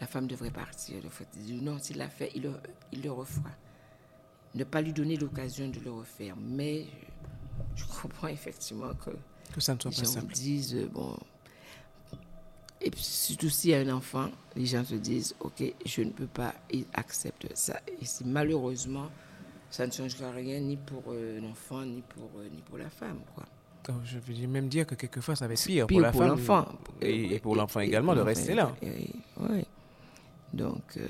la 0.00 0.06
femme 0.06 0.28
devrait 0.28 0.50
partir. 0.50 1.02
Le 1.02 1.10
fait 1.10 1.28
non, 1.60 1.78
s'il 1.78 1.98
l'a 1.98 2.08
fait, 2.08 2.30
il 2.34 2.44
le, 2.44 2.54
il 2.90 3.02
le 3.02 3.12
refera. 3.12 3.50
Ne 4.54 4.64
pas 4.64 4.80
lui 4.80 4.94
donner 4.94 5.16
l'occasion 5.16 5.68
de 5.68 5.80
le 5.80 5.90
refaire. 5.90 6.36
Mais 6.40 6.86
je, 7.74 7.84
comprends 8.02 8.28
effectivement 8.28 8.94
que, 8.94 9.10
que 9.52 9.60
ça 9.60 9.74
ne 9.74 9.80
soit 9.80 9.90
pas 9.90 10.04
simple. 10.04 10.32
disent, 10.32 10.88
bon, 10.90 11.18
et 12.84 12.90
surtout 12.96 13.48
s'il 13.48 13.70
y 13.70 13.74
a 13.74 13.78
un 13.78 13.90
enfant, 13.90 14.28
les 14.56 14.66
gens 14.66 14.84
se 14.84 14.94
disent, 14.94 15.34
OK, 15.40 15.62
je 15.84 16.02
ne 16.02 16.10
peux 16.10 16.26
pas, 16.26 16.54
ils 16.70 16.84
acceptent 16.94 17.56
ça. 17.56 17.80
Et 18.00 18.04
c'est 18.04 18.26
malheureusement 18.26 19.08
ça 19.72 19.86
ne 19.86 19.90
changera 19.90 20.30
rien 20.30 20.60
ni 20.60 20.76
pour 20.76 21.02
euh, 21.08 21.40
l'enfant, 21.40 21.82
ni 21.82 22.02
pour, 22.02 22.28
euh, 22.36 22.46
ni 22.54 22.60
pour 22.60 22.76
la 22.76 22.90
femme. 22.90 23.20
Quoi. 23.34 23.44
Je 24.04 24.18
veux 24.18 24.46
même 24.46 24.68
dire 24.68 24.86
que 24.86 24.94
quelquefois, 24.94 25.34
ça 25.34 25.48
va 25.48 25.54
être 25.54 25.64
pire, 25.64 25.86
pour 25.86 26.00
la 26.00 26.12
femme. 26.12 26.28
L'enfant. 26.28 26.66
Et, 27.00 27.38
pour 27.40 27.56
l'enfant 27.56 27.80
également, 27.80 28.14
de 28.14 28.20
rester 28.20 28.54
là. 28.54 28.70
Oui. 28.82 29.64
Donc, 30.52 30.82
euh, 30.98 31.06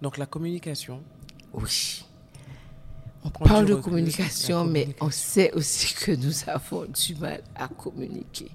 Donc 0.00 0.16
la 0.18 0.26
communication. 0.26 1.02
Oui. 1.52 2.04
On 3.24 3.30
parle 3.30 3.66
de 3.66 3.74
communication, 3.74 4.64
mais 4.64 4.94
on 5.00 5.10
sait 5.10 5.52
aussi 5.52 5.92
que 5.94 6.12
nous 6.12 6.48
avons 6.48 6.84
du 6.84 7.16
mal 7.16 7.42
à 7.56 7.66
communiquer. 7.66 8.50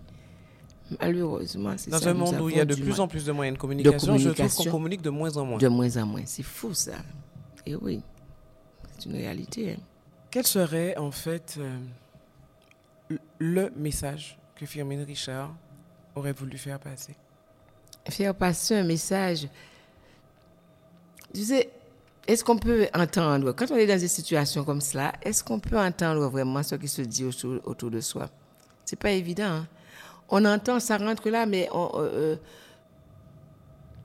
Malheureusement, 0.99 1.73
c'est 1.77 1.91
ça. 1.91 1.99
Dans 1.99 2.08
un 2.08 2.13
monde 2.13 2.39
où 2.41 2.49
il 2.49 2.58
y 2.58 2.60
a 2.60 2.65
de 2.65 2.75
plus 2.75 2.99
en 2.99 3.08
plus 3.08 3.25
de 3.25 3.32
moyens 3.32 3.58
de 3.58 3.62
communication, 3.62 4.17
je 4.17 4.29
trouve 4.29 4.56
qu'on 4.56 4.71
communique 4.71 5.01
de 5.01 5.10
moins 5.10 5.36
en 5.38 5.45
moins. 5.45 5.58
De 5.58 5.67
moins 5.67 5.97
en 5.97 6.06
moins. 6.06 6.23
C'est 6.25 6.43
fou, 6.43 6.73
ça. 6.73 6.93
Et 7.65 7.75
oui, 7.75 8.01
c'est 8.97 9.06
une 9.06 9.15
réalité. 9.15 9.73
Hein. 9.73 9.82
Quel 10.29 10.45
serait, 10.45 10.97
en 10.97 11.12
fait, 11.12 11.58
euh, 11.60 13.17
le 13.39 13.71
message 13.75 14.38
que 14.56 14.65
Firmin 14.65 15.03
Richard 15.06 15.53
aurait 16.15 16.34
voulu 16.34 16.58
faire 16.58 16.79
passer? 16.79 17.15
Faire 18.10 18.36
passer 18.36 18.75
un 18.75 18.84
message. 18.84 19.47
Tu 21.34 21.43
sais, 21.43 21.69
est-ce 22.27 22.43
qu'on 22.43 22.58
peut 22.58 22.88
entendre, 22.93 23.51
quand 23.53 23.71
on 23.71 23.75
est 23.75 23.88
dans 23.88 23.99
des 23.99 24.08
situations 24.08 24.63
comme 24.63 24.82
cela, 24.82 25.13
est-ce 25.21 25.43
qu'on 25.43 25.60
peut 25.60 25.77
entendre 25.77 26.27
vraiment 26.27 26.63
ce 26.63 26.75
qui 26.75 26.88
se 26.88 27.01
dit 27.01 27.25
autour, 27.25 27.91
de 27.91 28.01
soi? 28.01 28.29
C'est 28.86 28.99
pas 28.99 29.12
évident. 29.12 29.43
Hein. 29.43 29.67
On 30.36 30.46
entend, 30.46 30.80
ça 30.80 30.98
rentre 30.98 31.30
là, 31.30 31.46
mais 31.46 31.69
on, 31.72 31.91
euh, 31.93 32.00
euh, 32.02 32.36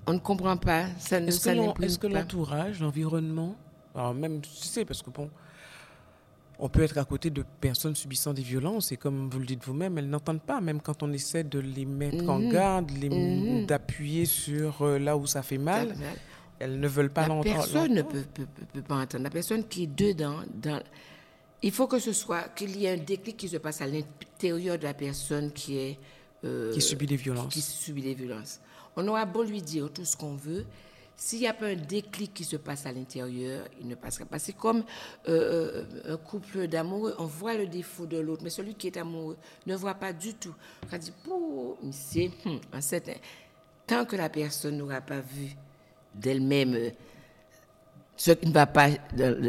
on 0.07 0.13
ne 0.13 0.19
comprend 0.19 0.59
pas. 0.59 0.85
Ça 0.99 1.21
est-ce 1.21 1.41
que, 1.49 1.83
est-ce 1.83 1.99
que 1.99 2.07
l'entourage, 2.07 2.81
l'environnement, 2.81 3.57
alors 3.95 4.13
même, 4.13 4.43
tu 4.43 4.51
sais, 4.51 4.85
parce 4.85 5.01
que 5.01 5.09
bon, 5.09 5.31
on 6.59 6.69
peut 6.69 6.83
être 6.83 6.99
à 6.99 7.05
côté 7.07 7.31
de 7.31 7.43
personnes 7.63 7.97
subissant 7.97 8.35
des 8.35 8.43
violences 8.43 8.93
et 8.93 8.99
comme 8.99 9.31
vous 9.31 9.39
le 9.39 9.47
dites 9.47 9.65
vous-même, 9.65 9.97
elles 9.97 10.11
n'entendent 10.11 10.43
pas, 10.43 10.61
même 10.61 10.83
quand 10.83 11.03
on 11.03 11.11
essaie 11.15 11.45
de 11.45 11.61
les 11.61 11.87
mettre 11.87 12.29
en 12.29 12.41
mhm. 12.41 12.53
garde, 12.53 12.91
les, 12.91 13.09
mhm. 13.09 13.65
d'appuyer 13.65 14.27
sur 14.27 14.83
euh, 14.83 14.99
là 14.99 15.17
où 15.17 15.27
ça 15.27 15.43
fait 15.43 15.57
mal. 15.57 15.95
Elles 16.59 16.79
ne 16.79 16.89
veulent 16.89 17.09
pas 17.09 17.27
l'entendre. 17.27 17.55
Personne 17.55 17.95
ne 17.95 18.03
peut, 18.03 18.27
pas 18.87 18.97
entendre. 18.97 19.25
La 19.25 19.31
personne 19.31 19.67
qui 19.67 19.85
est 19.85 19.95
dedans, 19.97 20.41
dans, 20.55 20.83
il 21.63 21.73
faut 21.73 21.87
que 21.87 21.99
ce 21.99 22.13
soit 22.13 22.49
qu'il 22.55 22.77
y 22.77 22.85
ait 22.85 22.91
un 23.01 23.03
déclic 23.03 23.39
qui 23.39 23.49
se 23.49 23.57
passe 23.57 23.81
à 23.81 23.87
l'intérieur 23.87 24.77
de 24.77 24.85
la 24.85 24.93
personne 24.93 25.53
qui 25.53 25.79
est 25.79 25.99
euh, 26.45 26.73
qui 26.73 26.81
subit 26.81 27.07
des 27.07 27.17
violences. 27.17 27.53
Qui, 27.53 27.61
subit 27.61 28.03
des 28.03 28.15
violences. 28.15 28.61
On 28.97 29.07
aura 29.09 29.25
beau 29.25 29.43
lui 29.43 29.63
dire 29.63 29.91
tout 29.93 30.05
ce 30.05 30.17
qu'on 30.17 30.35
veut, 30.35 30.65
s'il 31.17 31.41
n'y 31.41 31.49
a 31.49 31.55
pas 31.55 31.67
un 31.67 31.75
déclic 31.75 32.33
qui 32.33 32.45
se 32.45 32.57
passe 32.57 32.87
à 32.87 32.93
l'intérieur, 32.93 33.67
il 33.81 33.89
ne 33.89 33.95
passera 33.95 34.25
pas. 34.25 34.39
C'est 34.39 34.53
comme 34.53 34.85
euh, 35.29 35.85
euh, 36.07 36.15
un 36.15 36.17
couple 36.17 36.69
d'amoureux, 36.69 37.15
on 37.19 37.27
voit 37.27 37.55
le 37.55 37.67
défaut 37.67 38.07
de 38.07 38.19
l'autre, 38.19 38.43
mais 38.45 38.51
celui 38.51 38.75
qui 38.75 38.87
est 38.87 38.97
amoureux 38.97 39.37
ne 39.67 39.75
voit 39.75 39.95
pas 39.95 40.13
du 40.13 40.35
tout. 40.35 40.55
On 40.93 40.97
dit, 40.97 41.13
c'est 41.93 42.31
hum, 42.47 42.61
tant 43.87 44.05
que 44.05 44.17
la 44.17 44.29
personne 44.29 44.77
n'aura 44.79 45.01
pas 45.01 45.21
vu 45.21 45.57
d'elle-même 46.15 46.93
ce 48.19 48.33
qui 48.33 48.49
ne 48.49 48.53
va 48.53 48.67
pas 48.67 48.89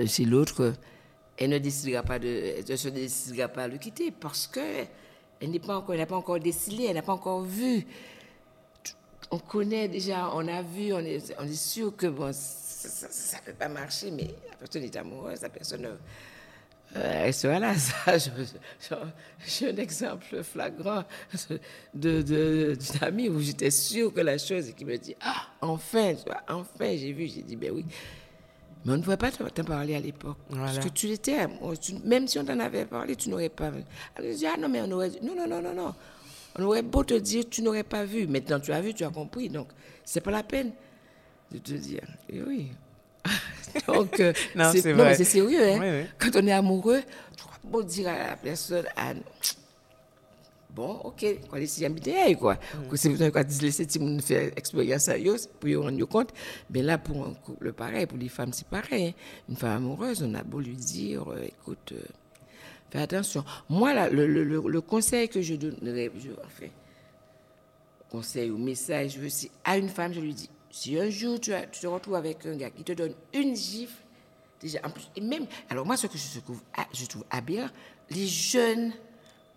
chez 0.06 0.26
l'autre, 0.26 0.74
elle 1.38 1.50
ne 1.50 1.58
décidera 1.58 2.04
pas 2.04 2.20
de, 2.20 2.28
elle 2.28 2.78
se 2.78 2.88
décidera 2.88 3.48
pas 3.48 3.64
à 3.64 3.68
le 3.68 3.78
quitter 3.78 4.12
parce 4.12 4.48
que 4.48 4.60
elle 5.42 5.52
n'est 5.52 5.60
pas 5.60 5.78
encore, 5.78 5.94
elle 5.94 6.02
n'a 6.02 6.06
pas 6.06 6.18
encore 6.18 6.40
décidé, 6.40 6.86
elle 6.86 6.96
n'a 6.96 7.02
pas 7.02 7.14
encore 7.14 7.42
vu 7.42 7.86
on 9.32 9.38
connaît 9.38 9.88
déjà, 9.88 10.32
on 10.34 10.48
a 10.48 10.62
vu, 10.62 10.94
on 10.94 11.00
est, 11.00 11.54
sûr 11.54 11.96
que 11.96 12.08
bon, 12.08 12.32
ça 12.34 13.38
ne 13.38 13.46
peut 13.46 13.58
pas 13.58 13.70
marcher, 13.70 14.12
mais 14.12 14.28
la 14.50 14.56
personne 14.56 14.84
est 14.84 14.96
amoureuse, 14.96 15.42
la 15.42 15.50
personne 15.50 15.86
euh, 16.96 17.24
elle 17.26 17.34
sera 17.36 17.60
là. 17.60 17.76
Ça, 17.78 18.18
j'ai 19.46 19.70
un 19.70 19.78
exemple 19.78 20.42
flagrant 20.42 21.04
de, 21.94 22.24
de, 22.24 22.76
d'une 22.76 23.04
amie 23.04 23.30
où 23.30 23.40
j'étais 23.40 23.70
sûre 23.70 24.12
que 24.12 24.22
la 24.22 24.40
chose, 24.40 24.74
qui 24.76 24.86
me 24.86 24.98
dit 24.98 25.16
Ah, 25.22 25.50
enfin, 25.62 26.16
enfin, 26.48 26.96
j'ai 26.98 27.12
vu, 27.12 27.28
j'ai 27.28 27.44
dit 27.44 27.56
Ben 27.56 27.72
oui. 27.72 27.86
Mais 28.86 28.94
on 28.94 28.98
ne 28.98 29.02
pouvait 29.02 29.18
pas 29.18 29.32
t'en 29.32 29.64
parler 29.64 29.96
à 29.96 30.00
l'époque. 30.00 30.38
Parce 30.50 30.80
que 30.80 30.88
tu 30.90 31.10
étais, 31.10 31.48
même 32.06 32.28
si 32.28 32.40
on 32.40 32.46
t'en 32.46 32.60
avait 32.60 32.86
parlé, 32.86 33.16
tu 33.16 33.30
n'aurais 33.30 33.50
pas. 33.50 33.72
Elle 34.16 34.36
dit 34.36 34.48
Ah 34.48 34.56
non, 34.58 34.70
mais 34.70 34.82
on 34.82 34.92
aurait. 34.92 35.12
Non, 35.22 35.36
non, 35.36 35.48
non, 35.48 35.62
non, 35.62 35.74
non. 35.74 35.94
On 36.58 36.64
aurait 36.64 36.82
beau 36.82 37.04
te 37.04 37.14
dire, 37.14 37.44
tu 37.50 37.62
n'aurais 37.62 37.84
pas 37.84 38.06
vu. 38.06 38.28
Maintenant, 38.28 38.60
tu 38.60 38.72
as 38.72 38.82
vu, 38.82 38.94
tu 38.94 39.04
as 39.04 39.10
compris. 39.10 39.50
Donc, 39.50 39.68
c'est 40.04 40.22
pas 40.22 40.32
la 40.32 40.44
peine 40.44 40.72
de 41.52 41.58
te 41.58 41.74
dire. 41.74 42.08
Et 42.30 42.42
oui. 42.42 42.72
Donc, 43.88 44.20
euh, 44.20 44.34
non, 44.56 44.72
c'est, 44.72 45.24
sérieux. 45.24 45.64
Hein? 45.64 46.06
Quand 46.18 46.36
on 46.36 46.48
est 46.48 46.52
amoureux, 46.52 47.02
tu 47.38 47.44
vas 47.44 47.70
beau 47.70 47.84
dire 47.84 48.10
à 48.10 48.30
la 48.30 48.36
personne, 48.36 48.86
ah, 48.96 49.14
bon, 50.70 51.02
ok, 51.04 51.26
quoi, 51.50 51.60
les 51.60 51.84
habiter, 51.84 52.36
quoi. 52.36 52.56
Mm. 52.56 52.96
C'est 52.96 53.10
besoin 53.10 53.30
de 53.30 53.62
laisser 53.62 53.86
tout 53.86 54.00
le 54.00 54.06
monde 54.06 54.22
faire 54.22 54.52
expérience 54.56 55.10
à 55.10 55.18
eux 55.18 55.38
pour 55.60 55.70
y 55.70 55.76
rendre 55.76 56.06
compte. 56.06 56.34
Mais 56.70 56.82
là, 56.82 56.98
pour 56.98 57.26
un 57.26 57.34
couple 57.34 57.74
pareil, 57.74 58.06
pour 58.06 58.18
les 58.18 58.30
femmes, 58.30 58.54
c'est 58.54 58.68
pareil. 58.68 59.08
Hein. 59.08 59.14
Une 59.50 59.56
femme 59.56 59.78
amoureuse, 59.78 60.24
on 60.24 60.34
a 60.36 60.44
beau 60.44 60.60
lui 60.60 60.76
dire, 60.76 61.30
euh, 61.30 61.44
écoute, 61.44 61.94
euh, 61.94 62.02
Fais 62.92 63.00
attention. 63.00 63.46
Moi, 63.70 63.94
là, 63.94 64.10
le, 64.10 64.26
le, 64.26 64.44
le, 64.44 64.82
conseil 64.82 65.30
que 65.30 65.42
je 65.42 65.56
donnerais, 65.56 66.12
je, 66.18 66.32
enfin, 66.44 66.72
conseil 68.10 68.50
ou 68.50 68.58
message, 68.58 69.14
je 69.14 69.20
veux, 69.20 69.30
si 69.30 69.52
à 69.64 69.78
une 69.78 69.90
femme, 69.90 70.12
je 70.12 70.20
lui 70.20 70.34
dis, 70.34 70.50
si 70.72 71.00
un 71.00 71.10
jour 71.10 71.40
tu, 71.40 71.52
tu, 71.72 71.82
te 71.82 71.88
retrouves 71.88 72.16
avec 72.16 72.46
un 72.48 72.56
gars 72.56 72.72
qui 72.72 72.84
te 72.84 72.94
donne 72.94 73.14
une 73.34 73.56
gifle, 73.56 74.02
déjà, 74.60 74.80
en 74.84 74.90
plus, 74.90 75.08
et 75.16 75.22
même, 75.22 75.46
alors 75.70 75.86
moi, 75.86 75.98
ce 75.98 76.08
que 76.08 76.18
je 76.18 76.40
trouve, 76.40 76.62
ah, 76.76 76.88
je 76.92 77.06
trouve 77.06 77.26
aberrant, 77.30 77.70
les 78.10 78.26
jeunes 78.26 78.92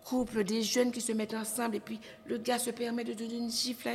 couples, 0.03 0.43
des 0.43 0.61
jeunes 0.61 0.91
qui 0.91 1.01
se 1.01 1.11
mettent 1.11 1.33
ensemble, 1.33 1.77
et 1.77 1.79
puis 1.79 1.99
le 2.25 2.37
gars 2.37 2.59
se 2.59 2.69
permet 2.71 3.03
de 3.03 3.13
donner 3.13 3.37
une 3.37 3.51
gifle 3.51 3.87
à 3.87 3.93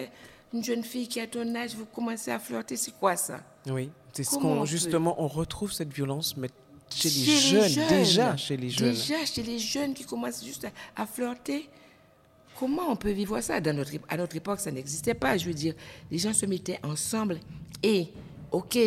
une 0.52 0.64
jeune 0.64 0.82
fille 0.82 1.08
qui 1.08 1.20
a 1.20 1.26
ton 1.26 1.54
âge, 1.54 1.74
vous 1.74 1.84
commencez 1.86 2.30
à 2.30 2.38
flirter, 2.38 2.76
c'est 2.76 2.92
quoi 2.92 3.16
ça? 3.16 3.40
Oui, 3.66 3.90
c'est 4.12 4.24
ce 4.24 4.38
qu'on, 4.38 4.64
justement, 4.64 5.22
on 5.22 5.28
retrouve 5.28 5.72
cette 5.72 5.92
violence, 5.92 6.36
mais 6.36 6.48
chez, 6.94 7.10
les, 7.10 7.36
jeunes, 7.36 7.88
déjà 7.88 8.36
chez 8.36 8.56
les 8.56 8.70
jeunes. 8.70 8.90
Déjà 8.90 9.24
chez 9.26 9.42
les 9.42 9.58
jeunes 9.58 9.94
qui 9.94 10.04
commencent 10.04 10.44
juste 10.44 10.66
à, 10.96 11.06
flirter. 11.06 11.68
Comment 12.58 12.90
on 12.90 12.96
peut 12.96 13.10
vivre 13.10 13.40
ça? 13.40 13.60
Dans 13.60 13.76
notre, 13.76 13.92
À 14.08 14.16
notre 14.16 14.36
époque, 14.36 14.60
ça 14.60 14.70
n'existait 14.70 15.14
pas. 15.14 15.36
Je 15.36 15.46
veux 15.46 15.54
dire, 15.54 15.74
les 16.10 16.18
gens 16.18 16.32
se 16.32 16.46
mettaient 16.46 16.80
ensemble 16.82 17.38
et, 17.82 18.08
OK, 18.50 18.78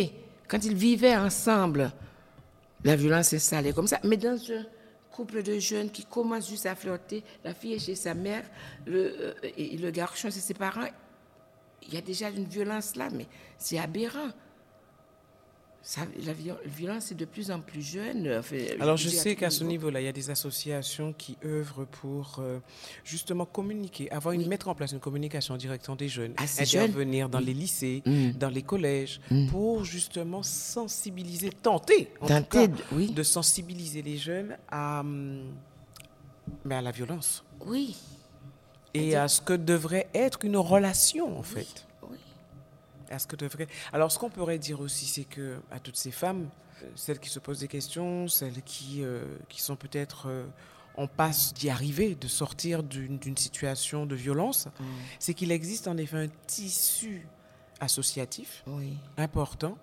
quand 0.47 0.65
ils 0.65 0.75
vivaient 0.75 1.15
ensemble, 1.15 1.91
la 2.83 2.95
violence 2.95 3.29
s'installait 3.29 3.71
comme 3.71 3.87
ça. 3.87 3.99
Mais 4.03 4.17
dans 4.17 4.35
un 4.35 4.65
couple 5.11 5.43
de 5.43 5.59
jeunes 5.59 5.89
qui 5.89 6.05
commencent 6.05 6.49
juste 6.49 6.65
à 6.65 6.75
flirter, 6.75 7.23
la 7.43 7.53
fille 7.53 7.73
est 7.73 7.79
chez 7.79 7.95
sa 7.95 8.13
mère, 8.13 8.43
le, 8.85 9.13
euh, 9.19 9.33
le 9.57 9.91
garçon 9.91 10.29
c'est 10.31 10.39
ses 10.39 10.53
parents, 10.53 10.87
il 11.87 11.93
y 11.93 11.97
a 11.97 12.01
déjà 12.01 12.29
une 12.29 12.45
violence 12.45 12.95
là, 12.95 13.09
mais 13.11 13.27
c'est 13.57 13.79
aberrant 13.79 14.29
la 16.25 16.33
violence 16.65 17.11
est 17.11 17.15
de 17.15 17.25
plus 17.25 17.49
en 17.49 17.59
plus 17.59 17.81
jeune. 17.81 18.41
Alors 18.79 18.97
je, 18.97 19.09
sais 19.09 19.35
qu'à 19.35 19.49
ce 19.49 19.63
niveau-là, 19.63 19.99
il 19.99 20.05
y 20.05 20.07
a 20.07 20.11
des 20.11 20.29
associations 20.29 21.13
qui 21.13 21.37
œuvrent 21.43 21.85
pour 21.87 22.37
euh, 22.39 22.59
justement 23.03 23.45
communiquer, 23.45 24.11
avoir 24.11 24.33
une 24.33 24.47
mettre 24.47 24.67
en 24.67 24.75
place 24.75 24.91
une 24.91 24.99
communication 24.99 25.57
directe 25.57 25.89
des 25.97 26.07
jeunes, 26.07 26.33
intervenir 26.37 27.29
dans 27.29 27.39
les 27.39 27.53
lycées, 27.53 28.03
mm. 28.05 28.31
dans 28.31 28.49
les 28.49 28.61
collèges, 28.61 29.19
mm. 29.31 29.47
pour 29.47 29.83
justement 29.83 30.43
sensibiliser, 30.43 31.49
tenter, 31.49 32.11
en 32.21 32.27
tout 32.27 32.49
cas, 32.49 32.67
de 32.67 33.23
sensibiliser 33.23 34.01
les 34.03 34.17
jeunes 34.17 34.57
à, 34.69 35.01
mm, 35.01 35.41
mais 36.65 36.75
à 36.75 36.81
la 36.81 36.91
violence. 36.91 37.43
Oui. 37.65 37.97
Et 38.93 39.15
à 39.15 39.27
ce 39.27 39.41
que 39.41 39.53
devrait 39.53 40.09
être 40.13 40.43
une 40.45 40.57
relation 40.57 41.39
en 41.39 41.43
fait 41.43 41.87
ce 43.19 43.27
que 43.27 43.35
devrait. 43.35 43.67
Alors, 43.93 44.11
ce 44.11 44.19
qu'on 44.19 44.29
pourrait 44.29 44.59
dire 44.59 44.79
aussi, 44.79 45.05
c'est 45.05 45.23
que 45.23 45.57
à 45.71 45.79
toutes 45.79 45.97
ces 45.97 46.11
femmes, 46.11 46.49
euh, 46.83 46.87
celles 46.95 47.19
qui 47.19 47.29
se 47.29 47.39
posent 47.39 47.59
des 47.59 47.67
questions, 47.67 48.27
celles 48.27 48.61
qui, 48.63 49.03
euh, 49.03 49.23
qui 49.49 49.61
sont 49.61 49.75
peut-être 49.75 50.27
euh, 50.27 50.45
en 50.95 51.07
passe 51.07 51.53
d'y 51.53 51.69
arriver, 51.69 52.15
de 52.15 52.27
sortir 52.27 52.83
d'une 52.83 53.37
situation 53.37 54.05
de 54.05 54.15
violence, 54.15 54.67
mm. 54.67 54.83
c'est 55.19 55.33
qu'il 55.33 55.51
existe 55.51 55.87
en 55.87 55.97
effet 55.97 56.17
un 56.17 56.29
tissu 56.47 57.27
associatif 57.79 58.63
important, 59.17 59.77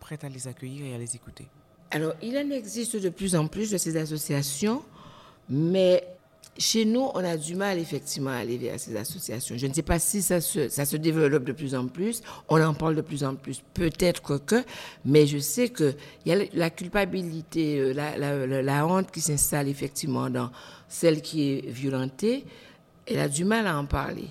prêt 0.00 0.18
à 0.22 0.28
les 0.28 0.46
accueillir 0.48 0.84
et 0.86 0.94
à 0.94 0.98
les 0.98 1.16
écouter. 1.16 1.48
Alors, 1.90 2.14
il 2.22 2.36
en 2.36 2.50
existe 2.50 2.96
de 2.96 3.08
plus 3.08 3.34
en 3.34 3.46
plus 3.48 3.70
de 3.70 3.78
ces 3.78 3.96
associations, 3.96 4.84
mais 5.48 6.04
chez 6.58 6.84
nous, 6.84 7.08
on 7.14 7.24
a 7.24 7.36
du 7.36 7.54
mal 7.54 7.78
effectivement 7.78 8.30
à 8.30 8.36
aller 8.36 8.58
vers 8.58 8.78
ces 8.78 8.94
associations. 8.94 9.56
Je 9.56 9.66
ne 9.66 9.72
sais 9.72 9.82
pas 9.82 9.98
si 9.98 10.20
ça 10.20 10.40
se, 10.40 10.68
ça 10.68 10.84
se 10.84 10.96
développe 10.98 11.44
de 11.44 11.52
plus 11.52 11.74
en 11.74 11.86
plus, 11.86 12.22
on 12.48 12.62
en 12.62 12.74
parle 12.74 12.96
de 12.96 13.00
plus 13.00 13.24
en 13.24 13.34
plus, 13.34 13.62
peut-être 13.72 14.38
que, 14.44 14.62
mais 15.04 15.26
je 15.26 15.38
sais 15.38 15.70
qu'il 15.70 15.94
y 16.26 16.32
a 16.32 16.44
la 16.52 16.70
culpabilité, 16.70 17.78
euh, 17.78 17.92
la, 17.94 18.18
la, 18.18 18.62
la 18.62 18.86
honte 18.86 19.10
qui 19.10 19.22
s'installe 19.22 19.68
effectivement 19.68 20.28
dans 20.28 20.50
celle 20.88 21.22
qui 21.22 21.50
est 21.50 21.70
violentée, 21.70 22.44
elle 23.06 23.20
a 23.20 23.28
du 23.28 23.44
mal 23.44 23.66
à 23.66 23.78
en 23.78 23.86
parler. 23.86 24.28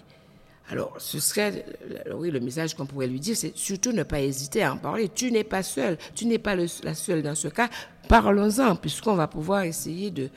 Alors, 0.72 0.94
ce 1.00 1.20
serait, 1.20 1.66
oui, 2.14 2.30
le 2.30 2.40
message 2.40 2.76
qu'on 2.76 2.86
pourrait 2.86 3.08
lui 3.08 3.20
dire, 3.20 3.36
c'est 3.36 3.58
surtout 3.58 3.92
ne 3.92 4.04
pas 4.04 4.22
hésiter 4.22 4.62
à 4.62 4.72
en 4.72 4.78
parler. 4.78 5.10
Tu 5.10 5.32
n'es 5.32 5.44
pas 5.44 5.64
seule, 5.64 5.98
tu 6.14 6.28
n'es 6.28 6.38
pas 6.38 6.56
la 6.56 6.94
seule 6.94 7.24
dans 7.24 7.34
ce 7.34 7.48
cas. 7.48 7.70
Parlons-en, 8.08 8.76
puisqu'on 8.76 9.16
va 9.16 9.28
pouvoir 9.28 9.64
essayer 9.64 10.12
de, 10.12 10.30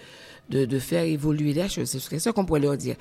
de, 0.53 0.79
faire 0.79 1.05
évoluer 1.05 1.53
les 1.53 1.69
choses. 1.69 1.91
C'est 1.91 2.19
ça 2.19 2.33
qu'on 2.33 2.45
pourrait 2.45 2.61
leur 2.61 2.77
dire. 2.77 2.97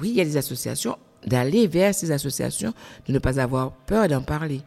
Oui, 0.00 0.10
il 0.10 0.16
y 0.16 0.20
a 0.20 0.24
des 0.24 0.36
associations, 0.36 0.96
d'aller 1.26 1.66
vers 1.66 1.94
ces 1.94 2.10
associations, 2.10 2.72
de 3.06 3.12
ne 3.12 3.18
pas 3.18 3.38
avoir 3.40 3.72
peur 3.72 4.08
d'en 4.08 4.22
parler. 4.22 4.60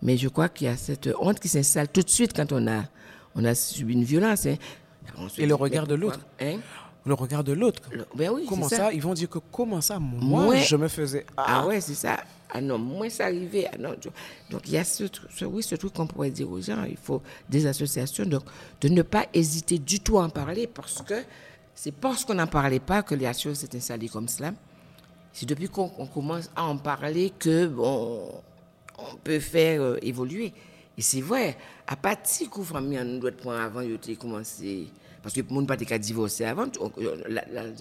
Mais 0.00 0.16
je 0.16 0.28
crois 0.28 0.48
qu'il 0.48 0.66
y 0.66 0.70
a 0.70 0.76
cette 0.76 1.08
honte 1.20 1.38
qui 1.38 1.48
s'installe 1.48 1.88
tout 1.88 2.02
de 2.02 2.10
suite 2.10 2.32
quand 2.34 2.52
on 2.52 2.66
a, 2.66 2.84
on 3.34 3.44
a 3.44 3.54
subi 3.54 3.92
une 3.94 4.04
violence. 4.04 4.46
Hein. 4.46 4.56
Et 5.38 5.46
le 5.46 5.54
regard 5.54 5.86
de 5.86 5.94
l'autre. 5.94 6.20
Hein? 6.40 6.58
le 7.04 7.14
regard 7.14 7.44
de 7.44 7.52
l'autre. 7.52 7.82
Ben 8.14 8.30
oui, 8.30 8.46
comment 8.48 8.68
ça? 8.68 8.76
ça. 8.76 8.92
Ils 8.92 9.02
vont 9.02 9.14
dire 9.14 9.28
que 9.28 9.38
comment 9.50 9.80
ça, 9.80 9.98
moi, 9.98 10.56
je 10.56 10.76
me 10.76 10.88
faisais. 10.88 11.26
Ah, 11.36 11.62
ah 11.62 11.66
ouais, 11.66 11.80
c'est 11.80 11.94
ça. 11.94 12.18
Ah 12.50 12.60
non, 12.60 12.78
moi, 12.78 13.08
ça 13.10 13.24
arrivait. 13.24 13.66
Ah 13.72 13.78
non, 13.78 13.94
donc, 14.50 14.62
il 14.66 14.74
y 14.74 14.78
a 14.78 14.84
ce, 14.84 15.04
ce, 15.30 15.44
oui, 15.44 15.62
ce 15.62 15.74
truc 15.74 15.92
qu'on 15.94 16.06
pourrait 16.06 16.30
dire 16.30 16.50
aux 16.50 16.60
gens. 16.60 16.84
Il 16.88 16.96
faut 16.96 17.22
des 17.48 17.66
associations. 17.66 18.26
Donc, 18.26 18.42
de 18.80 18.88
ne 18.88 19.02
pas 19.02 19.26
hésiter 19.32 19.78
du 19.78 20.00
tout 20.00 20.18
à 20.18 20.24
en 20.24 20.28
parler 20.28 20.66
parce 20.66 21.02
que 21.02 21.14
c'est 21.74 21.92
parce 21.92 22.24
qu'on 22.24 22.34
n'en 22.34 22.46
parlait 22.46 22.80
pas 22.80 23.02
que 23.02 23.14
les 23.14 23.32
choses 23.34 23.58
s'est 23.58 23.76
installées 23.76 24.08
comme 24.08 24.28
cela. 24.28 24.52
C'est 25.32 25.46
depuis 25.46 25.68
qu'on 25.68 25.88
commence 25.88 26.50
à 26.54 26.64
en 26.64 26.76
parler 26.76 27.32
que, 27.38 27.66
bon, 27.66 28.42
on 28.98 29.16
peut 29.16 29.40
faire 29.40 29.80
euh, 29.80 29.98
évoluer. 30.02 30.52
Et 30.98 31.02
c'est 31.02 31.22
vrai, 31.22 31.56
à 31.86 31.96
partir 31.96 32.48
de 32.50 32.62
famille, 32.62 32.98
on 33.00 33.18
doit 33.18 33.32
prendre 33.32 33.60
avant, 33.60 33.80
il 33.80 33.94
a 33.94 34.14
commencé. 34.16 34.88
Parce 35.22 35.34
que 35.34 35.40
le 35.40 35.46
monde 35.48 35.68
pas 35.68 35.76
divorcé 35.76 36.44
avant. 36.44 36.66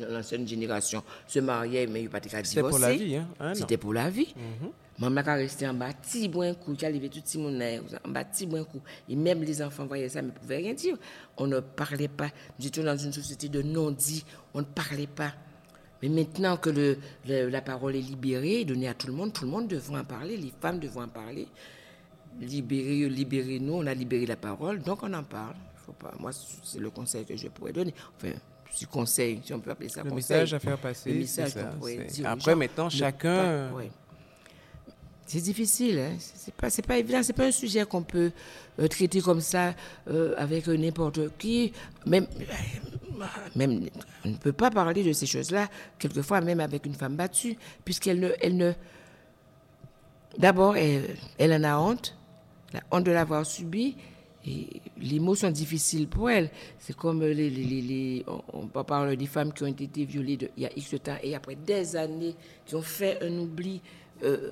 L'ancienne 0.10 0.48
génération 0.48 1.04
se 1.28 1.40
mariait, 1.40 1.88
mais 1.88 2.04
il 2.04 2.10
pas 2.10 2.20
divorcé. 2.20 2.46
C'était 2.46 2.62
pour 2.62 2.80
la 2.80 2.94
vie. 2.94 3.16
Hein? 3.16 3.28
Ah, 3.40 3.54
C'était 3.56 3.78
pour 3.78 3.94
la 3.94 4.10
vie. 4.10 4.34
Maman 5.02 5.22
a 5.26 5.34
resté 5.34 5.68
en 5.68 5.74
bas, 5.74 5.92
petit 5.94 6.30
bon 6.30 6.54
coup, 6.54 6.76
qui 6.76 6.86
arrivait 6.86 7.10
tout 7.10 7.22
le 7.34 7.40
monde 7.40 7.64
en 8.06 8.10
bas, 8.10 8.24
petit 8.24 8.46
bon 8.46 8.64
coup. 8.64 8.82
Et 9.10 9.16
même 9.16 9.42
les 9.42 9.60
enfants 9.64 9.88
voyaient 9.88 10.10
ça, 10.10 10.22
mais 10.22 10.28
ne 10.28 10.34
pouvaient 10.34 10.58
rien 10.58 10.76
dire. 10.76 10.96
On 11.38 11.48
ne 11.48 11.60
parlait 11.60 12.08
pas. 12.08 12.30
Nous 12.60 12.68
étions 12.68 12.84
dans 12.84 12.96
une 12.96 13.12
société 13.12 13.50
de 13.50 13.64
non-dit. 13.64 14.24
On 14.54 14.60
ne 14.60 14.66
parlait 14.66 15.08
pas. 15.08 15.34
Mais 16.04 16.10
maintenant 16.10 16.56
que 16.56 16.70
le, 16.70 16.98
la 17.50 17.62
parole 17.62 17.96
est 17.96 18.02
libérée, 18.02 18.64
donnée 18.64 18.88
à 18.88 18.94
tout 18.94 19.08
le 19.08 19.14
monde, 19.14 19.34
tout 19.34 19.46
le 19.46 19.50
monde 19.50 19.68
devrait 19.68 20.02
en 20.02 20.06
parler, 20.06 20.38
les 20.38 20.54
femmes 20.62 20.78
devraient 20.78 21.06
en 21.06 21.08
parler. 21.08 21.48
Libérer, 22.40 23.10
libérer 23.10 23.60
nous, 23.60 23.74
on 23.74 23.88
a 23.88 23.96
libéré 23.96 24.28
la 24.28 24.36
parole, 24.36 24.84
donc 24.84 25.02
on 25.02 25.14
en 25.14 25.24
parle. 25.24 25.56
Faut 25.78 25.94
pas, 25.94 26.14
moi, 26.20 26.30
c'est 26.32 26.80
le 26.80 26.92
conseil 26.92 27.26
que 27.26 27.36
je 27.36 27.48
pourrais 27.48 27.74
donner. 27.74 27.94
Enfin, 28.18 28.34
si 28.72 28.86
conseil, 28.86 29.42
si 29.44 29.52
on 29.52 29.60
peut 29.60 29.72
appeler 29.72 29.90
ça 29.90 30.04
le 30.04 30.12
conseil. 30.12 30.38
message 30.38 30.54
à 30.54 30.60
faire 30.60 30.78
passer. 30.78 31.12
Le 31.12 31.20
message 31.20 31.56
qu'on 31.56 31.78
pourrait 31.80 32.06
dire. 32.06 32.30
Après, 32.30 32.56
maintenant, 32.56 32.88
chacun. 32.88 33.72
C'est 35.32 35.40
difficile, 35.40 35.98
hein? 35.98 36.18
c'est 36.20 36.54
pas, 36.54 36.68
pas 36.86 36.98
évident, 36.98 37.24
c'est 37.24 37.32
pas 37.32 37.46
un 37.46 37.52
sujet 37.52 37.86
qu'on 37.86 38.04
peut 38.04 38.34
euh, 38.80 38.88
traiter 38.90 39.22
comme 39.22 39.40
ça 39.40 39.74
euh, 40.10 40.34
avec 40.38 40.68
n'importe 40.68 41.38
qui. 41.38 41.72
Même, 42.06 42.28
même, 43.56 43.88
on 44.26 44.28
ne 44.28 44.36
peut 44.36 44.52
pas 44.52 44.70
parler 44.70 45.06
de 45.06 45.14
ces 45.14 45.26
choses-là, 45.26 45.70
quelquefois 45.98 46.42
même 46.42 46.60
avec 46.60 46.86
une 46.86 46.96
femme 46.96 47.16
battue, 47.16 47.56
puisqu'elle 47.86 48.20
ne, 48.20 48.32
elle 48.42 48.58
ne, 48.58 48.74
d'abord, 50.38 50.76
elle, 50.76 51.16
elle 51.38 51.54
en 51.54 51.64
a 51.64 51.78
honte, 51.78 52.14
la 52.74 52.82
honte 52.92 53.06
de 53.06 53.12
l'avoir 53.12 53.46
subi, 53.46 53.96
et 54.46 54.82
les 54.98 55.20
mots 55.22 55.36
sont 55.36 55.50
difficiles 55.52 56.10
pour 56.10 56.30
elle. 56.30 56.50
C'est 56.78 56.94
comme 56.98 57.24
les, 57.24 58.26
on, 58.52 58.68
parle 58.68 59.16
des 59.16 59.28
femmes 59.28 59.54
qui 59.54 59.64
ont 59.64 59.68
été 59.68 60.04
violées 60.04 60.38
il 60.58 60.64
y 60.64 60.66
a 60.66 60.72
X 60.76 60.94
temps 61.02 61.16
et 61.24 61.36
après 61.36 61.56
des 61.56 61.96
années, 61.96 62.36
qui 62.66 62.76
ont 62.76 62.82
fait 62.82 63.24
un 63.24 63.32
oubli. 63.38 63.80
Euh, 64.24 64.52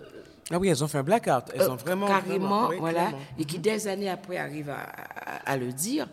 ah 0.51 0.57
oui, 0.57 0.69
elles 0.69 0.83
ont 0.83 0.87
fait 0.87 0.97
un 0.97 1.03
blackout. 1.03 1.51
Elles 1.53 1.61
euh, 1.61 1.71
ont 1.71 1.75
vraiment. 1.75 2.07
Carrément, 2.07 2.69
voilà. 2.79 3.11
Et 3.37 3.45
qui 3.45 3.59
des 3.59 3.87
années 3.87 4.09
après 4.09 4.37
arrivent 4.37 4.71
à, 4.71 4.89
à, 5.45 5.57
le 5.57 5.71
dire. 5.71 6.07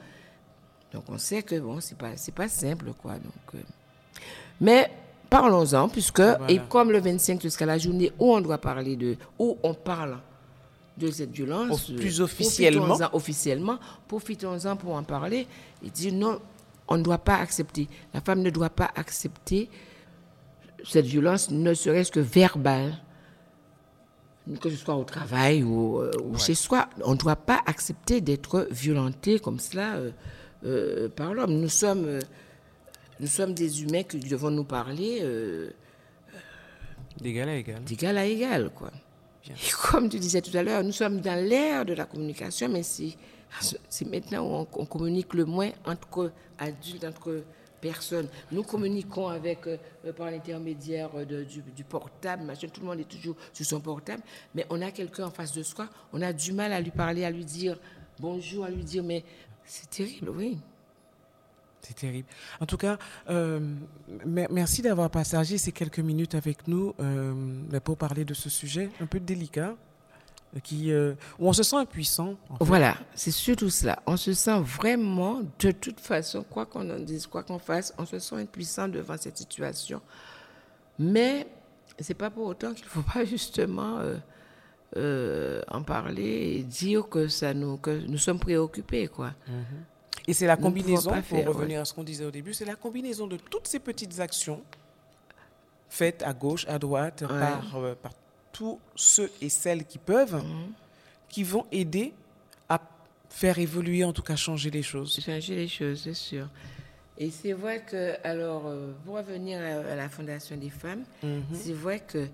Donc 0.92 1.04
on 1.08 1.18
sait 1.18 1.42
que 1.42 1.58
bon, 1.58 1.80
c'est 1.80 1.96
pas, 1.96 2.12
pas 2.34 2.48
simple, 2.48 2.92
quoi. 3.00 3.14
Donc, 3.14 3.54
euh. 3.54 3.58
Mais 4.60 4.90
parlons-en, 5.30 5.88
puisque, 5.88 6.22
et 6.48 6.60
comme 6.68 6.92
le 6.92 7.00
25 7.00 7.40
jusqu'à 7.40 7.66
la 7.66 7.78
journée 7.78 8.12
où 8.18 8.34
on 8.34 8.40
doit 8.40 8.58
parler 8.58 8.96
de. 8.96 9.16
où 9.38 9.56
on 9.62 9.74
parle 9.74 10.18
de 10.98 11.10
cette 11.10 11.30
violence. 11.30 11.90
plus 11.90 12.20
officiellement. 12.20 12.86
Profitons-en, 12.86 13.16
officiellement, 13.16 13.78
profitons-en 14.08 14.76
pour 14.76 14.94
en 14.94 15.02
parler 15.02 15.46
et 15.84 15.90
dire 15.90 16.12
non, 16.12 16.40
on 16.88 16.98
ne 16.98 17.02
doit 17.02 17.18
pas 17.18 17.36
accepter. 17.36 17.88
La 18.14 18.20
femme 18.20 18.42
ne 18.42 18.50
doit 18.50 18.70
pas 18.70 18.90
accepter 18.96 19.68
cette 20.84 21.06
violence, 21.06 21.50
ne 21.50 21.74
serait-ce 21.74 22.12
que 22.12 22.20
verbale, 22.20 22.96
que 24.60 24.70
ce 24.70 24.76
soit 24.76 24.94
au 24.94 25.04
travail 25.04 25.62
ou, 25.62 25.98
euh, 25.98 26.10
chez 26.38 26.54
soi. 26.54 26.88
On 27.04 27.12
ne 27.12 27.16
doit 27.18 27.36
pas 27.36 27.60
accepter 27.66 28.20
d'être 28.20 28.68
violenté 28.70 29.38
comme 29.38 29.58
cela 29.58 29.96
euh, 29.96 30.10
euh, 30.64 31.08
par 31.08 31.34
l'homme. 31.34 31.54
Nous 31.58 31.68
sommes, 31.68 32.20
nous 33.20 33.26
sommes 33.26 33.54
des 33.54 33.82
humains 33.82 34.04
qui 34.04 34.18
devons 34.18 34.50
nous 34.50 34.64
parler 34.64 35.22
d'égal 37.20 37.48
à 37.48 37.56
égal. 37.56 37.82
D'égal 37.84 38.18
à 38.18 38.26
égal, 38.26 38.70
quoi 38.74 38.90
comme 39.90 40.08
tu 40.08 40.18
disais 40.18 40.42
tout 40.42 40.56
à 40.56 40.62
l'heure, 40.64 40.82
nous 40.82 40.90
sommes 40.90 41.20
dans 41.20 41.38
l'ère 41.40 41.84
de 41.84 41.94
la 41.94 42.04
communication, 42.04 42.68
mais 42.68 42.82
c'est 42.82 43.14
maintenant 44.10 44.44
où 44.44 44.66
on, 44.72 44.84
communique 44.84 45.34
le 45.34 45.44
moins 45.44 45.70
entre 45.84 46.32
adultes, 46.58 47.04
entre 47.04 47.44
personnes. 47.80 48.28
Nous 48.52 48.62
communiquons 48.62 49.28
avec, 49.28 49.66
euh, 49.66 49.78
par 50.16 50.30
l'intermédiaire 50.30 51.10
du, 51.26 51.62
du, 51.62 51.84
portable, 51.84 52.44
machin, 52.44 52.68
tout 52.68 52.80
le 52.80 52.86
monde 52.86 53.00
est 53.00 53.08
toujours 53.08 53.36
sur 53.52 53.64
son 53.64 53.80
portable, 53.80 54.22
mais 54.54 54.66
on 54.70 54.80
a 54.82 54.90
quelqu'un 54.90 55.26
en 55.26 55.30
face 55.30 55.52
de 55.52 55.62
soi, 55.62 55.88
on 56.12 56.22
a 56.22 56.32
du 56.32 56.52
mal 56.52 56.72
à 56.72 56.80
lui 56.80 56.90
parler, 56.90 57.24
à 57.24 57.30
lui 57.30 57.44
dire 57.44 57.78
bonjour, 58.18 58.64
à 58.64 58.70
lui 58.70 58.84
dire, 58.84 59.02
mais 59.02 59.24
c'est 59.64 59.90
terrible, 59.90 60.30
oui. 60.30 60.58
C'est 61.82 61.94
terrible. 61.94 62.26
En 62.60 62.66
tout 62.66 62.76
cas, 62.76 62.98
euh, 63.30 63.60
merci 64.26 64.82
d'avoir 64.82 65.08
partagé 65.08 65.56
ces 65.56 65.70
quelques 65.70 66.00
minutes 66.00 66.34
avec 66.34 66.66
nous 66.66 66.94
euh, 66.98 67.80
pour 67.84 67.96
parler 67.96 68.24
de 68.24 68.34
ce 68.34 68.50
sujet 68.50 68.90
un 69.00 69.06
peu 69.06 69.20
délicat, 69.20 69.76
qui, 70.62 70.92
euh, 70.92 71.14
où 71.38 71.48
on 71.48 71.52
se 71.52 71.62
sent 71.62 71.76
impuissant. 71.76 72.34
Voilà, 72.60 72.96
c'est 73.14 73.30
surtout 73.30 73.70
cela. 73.70 73.98
On 74.06 74.16
se 74.16 74.32
sent 74.32 74.60
vraiment, 74.60 75.42
de 75.58 75.70
toute 75.70 76.00
façon, 76.00 76.44
quoi 76.48 76.66
qu'on 76.66 76.88
en 76.90 76.98
dise, 76.98 77.26
quoi 77.26 77.42
qu'on 77.42 77.58
fasse, 77.58 77.94
on 77.98 78.06
se 78.06 78.18
sent 78.18 78.36
impuissant 78.36 78.88
devant 78.88 79.16
cette 79.16 79.38
situation. 79.38 80.00
Mais 80.98 81.46
c'est 81.98 82.14
pas 82.14 82.30
pour 82.30 82.46
autant 82.46 82.72
qu'il 82.72 82.84
ne 82.84 82.90
faut 82.90 83.02
pas 83.02 83.24
justement 83.24 84.00
en 84.96 85.82
parler 85.82 86.56
et 86.58 86.62
dire 86.62 87.08
que, 87.08 87.28
ça 87.28 87.52
nous, 87.52 87.76
que 87.76 87.90
nous 88.06 88.18
sommes 88.18 88.38
préoccupés. 88.38 89.08
Quoi. 89.08 89.28
Mm-hmm. 89.48 89.96
Et 90.28 90.32
c'est 90.32 90.46
la 90.46 90.56
combinaison, 90.56 91.12
pour 91.28 91.44
revenir 91.44 91.80
à 91.80 91.84
ce 91.84 91.94
qu'on 91.94 92.02
disait 92.02 92.24
au 92.24 92.30
début, 92.30 92.52
c'est 92.52 92.64
la 92.64 92.74
combinaison 92.74 93.26
de 93.26 93.36
toutes 93.36 93.68
ces 93.68 93.78
petites 93.78 94.18
actions 94.18 94.62
faites 95.88 96.22
à 96.22 96.32
gauche, 96.32 96.66
à 96.68 96.78
droite, 96.78 97.24
par, 97.26 97.76
euh, 97.76 97.94
par, 97.94 98.12
tous 98.56 98.78
ceux 98.94 99.30
et 99.42 99.50
celles 99.50 99.84
qui 99.84 99.98
peuvent, 99.98 100.36
mhm. 100.36 100.72
qui 101.28 101.42
vont 101.42 101.66
aider 101.70 102.14
à 102.68 102.80
faire 103.28 103.58
évoluer, 103.58 104.02
en 104.02 104.12
tout 104.12 104.22
cas 104.22 104.36
changer 104.36 104.70
les 104.70 104.82
choses. 104.82 105.20
Changer 105.20 105.56
les 105.56 105.68
choses, 105.68 106.00
c'est 106.04 106.14
sûr. 106.14 106.48
Et 107.18 107.30
c'est 107.30 107.52
vrai 107.52 107.82
que, 107.84 108.14
alors, 108.24 108.66
euh, 108.66 108.92
pour 109.04 109.16
revenir 109.16 109.58
à, 109.60 109.94
la 109.94 110.08
Fondation 110.08 110.56
des 110.56 110.70
femmes, 110.70 111.04
mhm. 111.22 111.42
c'est 111.52 111.72
vrai 111.72 112.00
que 112.00 112.28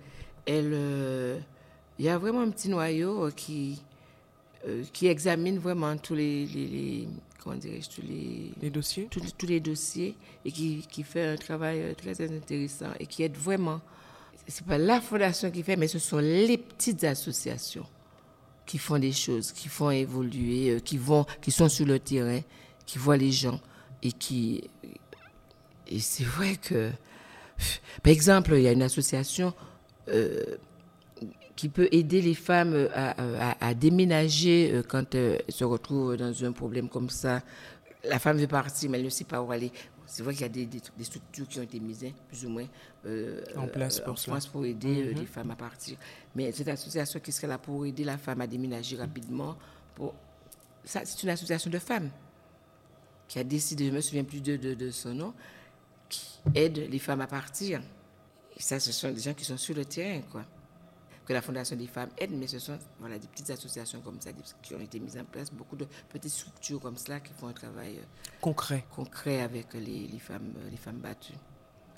elle, 0.47 0.73
euh, 0.75 1.39
il 1.99 2.05
y 2.05 2.09
a 2.09 2.19
vraiment 2.19 2.41
un 2.41 2.51
petit 2.51 2.69
noyau 2.69 3.31
qui, 3.35 3.81
qui 4.93 5.07
examine 5.09 5.59
vraiment 5.59 5.97
tous 5.97 6.15
les, 6.15 6.47
les 6.47 7.09
comment 7.43 7.57
dirais-je, 7.57 7.91
tous 7.91 8.03
les, 8.03 8.71
dossiers, 8.71 9.09
tous, 9.11 9.47
les 9.47 9.61
dossiers 9.61 10.15
et 10.45 10.53
qui, 10.53 10.87
qui, 10.89 11.03
fait 11.03 11.27
un 11.27 11.37
travail 11.37 11.81
euh, 11.81 11.95
très 11.95 12.21
intéressant 12.23 12.91
et 13.01 13.07
qui 13.07 13.23
aide 13.23 13.37
vraiment. 13.37 13.81
C'est 14.55 14.67
pas 14.67 14.77
la 14.77 15.01
fondation 15.01 15.51
qui 15.51 15.63
fait, 15.63 15.77
mais 15.77 15.89
ce 15.89 15.99
sont 15.99 16.19
les 16.19 16.59
petites 16.59 17.05
associations 17.05 17.87
qui 18.67 18.77
font 18.77 18.99
des 18.99 19.13
choses, 19.13 19.51
qui 19.51 19.69
font 19.69 19.91
évoluer, 19.91 20.73
euh, 20.73 20.79
qui 20.79 20.99
vont, 20.99 21.25
qui 21.41 21.51
sont 21.51 21.71
sur 21.71 21.87
le 21.87 21.99
terrain, 21.99 22.41
qui 22.85 22.99
voient 22.99 23.17
les 23.17 23.33
gens 23.33 23.59
et 24.03 24.13
qui. 24.13 24.69
Et 25.89 26.01
c'est 26.01 26.25
vrai 26.25 26.57
que, 26.57 26.91
par 28.03 28.13
exemple, 28.13 28.53
il 28.53 28.61
y 28.61 28.69
a 28.69 28.73
une 28.73 28.83
association. 28.83 29.55
Euh, 30.09 30.43
qui 31.55 31.69
peut 31.69 31.89
aider 31.93 32.21
les 32.21 32.35
femmes 32.35 32.89
à, 32.95 33.75
déménager 33.75 34.73
euh, 34.73 34.83
quand 34.83 35.15
elles 35.15 35.43
se 35.49 35.65
retrouvent 35.65 36.17
dans 36.17 36.45
un 36.45 36.51
problème 36.51 36.89
comme 36.89 37.09
ça. 37.09 37.43
La 38.05 38.19
femme 38.19 38.39
veut 38.39 38.49
partir, 38.49 38.91
mais 38.91 38.99
elle 38.99 39.05
ne 39.05 39.11
sait 39.11 39.25
pas 39.25 39.41
où 39.41 39.53
aller. 39.53 39.71
C'est 40.07 40.23
vrai 40.23 40.33
qu'il 40.33 40.43
y 40.43 40.45
a 40.45 40.49
des, 40.49 40.67
des, 40.67 41.05
structures 41.05 41.49
qui 41.49 41.59
ont 41.59 41.63
été 41.63 41.81
mises, 41.81 42.05
hein, 42.05 42.13
plus 42.29 42.45
ou 42.45 42.51
moins, 42.51 42.67
euh, 43.07 43.43
en 43.57 43.67
place 43.67 44.01
pour, 44.01 44.17
pour 44.53 44.65
aider 44.65 45.03
euh, 45.03 45.11
mhm. 45.13 45.21
les 45.21 45.27
femmes 45.27 45.51
à 45.51 45.57
partir. 45.57 45.97
Mais 46.35 46.53
cette 46.53 46.69
association 46.69 47.21
qui 47.21 47.33
serait 47.33 47.47
là 47.47 47.59
pour 47.59 47.87
aider 47.87 48.05
la 48.05 48.19
femme 48.19 48.41
à 48.41 48.47
déménager 48.47 48.97
rapidement, 48.97 49.57
pour... 49.95 50.15
c'est 50.85 51.23
une 51.23 51.31
association 51.31 51.71
de 51.71 51.79
femmes 51.79 52.11
qui 53.29 53.39
a 53.39 53.45
décidé, 53.45 53.87
je 53.87 53.91
ne 53.91 53.97
me 53.97 54.01
souviens 54.01 54.25
plus 54.25 54.43
de, 54.43 54.57
de, 54.57 54.75
de 54.75 54.91
son 54.91 55.15
nom, 55.15 55.35
qui 56.09 56.41
aide 56.55 56.79
les 56.91 56.99
femmes 56.99 57.23
à 57.23 57.27
partir. 57.27 57.81
Et 58.57 58.63
ça, 58.63 58.79
ce 58.79 58.93
sont 58.93 59.11
des 59.11 59.21
gens 59.21 59.35
qui 59.35 59.45
sont 59.45 59.57
sur 59.57 59.75
le 59.75 59.85
terrain, 59.85 60.21
quoi 60.31 60.45
que 61.25 61.33
la 61.33 61.43
Fondation 61.43 61.77
des 61.77 61.87
femmes 61.87 62.11
aide, 62.19 62.33
mais 62.33 62.47
ce 62.47 62.59
sont 62.59 62.79
voilà, 63.01 63.19
des 63.19 63.29
petites 63.29 63.51
associations 63.51 64.01
comme 64.01 64.21
ça 64.21 64.31
qui 64.63 64.75
ont 64.75 64.81
été 64.81 64.99
mises 64.99 65.17
en 65.17 65.25
place, 65.25 65.53
beaucoup 65.53 65.77
de 65.77 65.87
petites 66.09 66.33
structures 66.33 66.81
comme 66.81 66.97
cela 66.97 67.21
qui 67.21 67.33
font 67.33 67.49
un 67.49 67.53
travail 67.53 67.99
euh, 67.99 68.31
concret, 68.41 68.85
concret 68.95 69.41
avec 69.43 69.75
les, 69.75 70.09
les 70.09 70.19
femmes, 70.19 70.53
euh, 70.59 70.71
les 70.71 70.77
femmes 70.77 70.99
battues. 70.99 71.35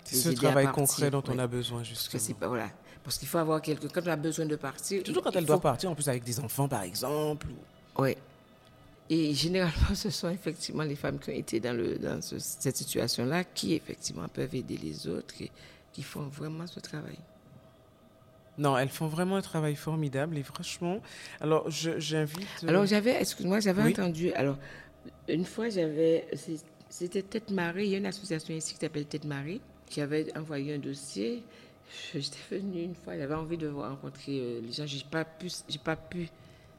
C'est 0.04 0.16
ce 0.16 0.30
travail 0.30 0.66
concret 0.66 1.10
dont 1.10 1.22
on 1.28 1.38
a 1.38 1.46
besoin, 1.46 1.82
justement. 1.82 2.12
Parce, 2.12 2.38
pas, 2.38 2.48
voilà, 2.48 2.70
parce 3.02 3.18
qu'il 3.18 3.28
faut 3.28 3.38
avoir 3.38 3.62
quelqu'un, 3.62 3.88
quand 3.88 4.02
on 4.04 4.10
a 4.10 4.16
besoin 4.16 4.46
de 4.46 4.56
partir... 4.56 5.02
Toujours 5.02 5.22
quand 5.22 5.34
elle 5.34 5.46
doit 5.46 5.60
partir, 5.60 5.90
en 5.90 5.94
plus 5.94 6.08
avec 6.08 6.24
des 6.24 6.40
enfants, 6.40 6.68
par 6.68 6.82
exemple. 6.82 7.46
Oui. 7.98 8.16
Et 9.08 9.34
généralement, 9.34 9.94
ce 9.94 10.10
sont 10.10 10.30
effectivement 10.30 10.82
les 10.82 10.96
femmes 10.96 11.18
qui 11.18 11.30
ont 11.30 11.34
été 11.34 11.60
dans, 11.60 11.76
le, 11.76 11.98
dans 11.98 12.20
cette 12.20 12.76
situation-là 12.76 13.44
qui, 13.44 13.74
effectivement, 13.74 14.28
peuvent 14.28 14.54
aider 14.54 14.76
les 14.76 15.06
autres 15.06 15.34
et 15.40 15.50
qui 15.92 16.02
font 16.02 16.28
vraiment 16.28 16.66
ce 16.66 16.80
travail. 16.80 17.18
Non, 18.58 18.78
elles 18.78 18.88
font 18.88 19.06
vraiment 19.06 19.36
un 19.36 19.42
travail 19.42 19.74
formidable 19.74 20.38
et 20.38 20.42
franchement, 20.42 21.00
alors 21.40 21.68
j'invite. 21.70 22.46
Euh, 22.62 22.68
alors 22.68 22.86
j'avais, 22.86 23.20
excuse-moi, 23.20 23.60
j'avais 23.60 23.82
entendu. 23.82 24.32
Alors 24.32 24.56
une 25.28 25.44
fois, 25.44 25.68
j'avais, 25.68 26.26
c'était 26.88 27.22
Tête 27.22 27.50
Marie. 27.50 27.86
Il 27.86 27.90
y 27.90 27.94
a 27.94 27.98
une 27.98 28.06
association 28.06 28.54
ici 28.54 28.74
qui 28.74 28.80
s'appelle 28.80 29.06
Tête 29.06 29.24
Marie 29.24 29.60
qui 29.86 30.00
avait 30.00 30.36
envoyé 30.36 30.74
un 30.74 30.78
dossier. 30.78 31.42
J'étais 32.14 32.38
venue 32.50 32.82
une 32.82 32.94
fois, 32.94 33.16
j'avais 33.16 33.34
envie 33.34 33.58
de 33.58 33.68
rencontrer 33.68 34.40
euh, 34.40 34.60
les 34.64 34.72
gens. 34.72 34.86
J'ai 34.86 35.04
pas 35.10 35.24
pu, 35.24 35.48
j'ai 35.68 35.78
pas 35.78 35.96
pu 35.96 36.28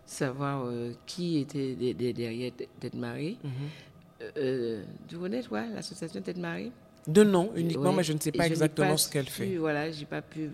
savoir 0.06 0.66
euh, 0.66 0.94
qui 1.06 1.40
était 1.40 1.76
derrière 1.76 2.52
Tête 2.80 2.96
Marie. 2.96 3.38
Mm 3.44 3.50
vous 5.12 5.20
connaissez, 5.20 5.48
toi, 5.48 5.66
l'association 5.66 6.22
Tête 6.22 6.38
Marie? 6.38 6.72
De 7.06 7.24
nom 7.24 7.52
uniquement, 7.56 7.92
mais 7.94 8.04
je 8.04 8.14
ne 8.14 8.20
sais 8.20 8.32
pas 8.32 8.48
exactement 8.48 8.98
ce 8.98 9.12
qu'elle 9.12 9.28
fait. 9.28 9.58
Voilà, 9.58 9.92
j'ai 9.92 10.06
pas 10.06 10.22
pu. 10.22 10.50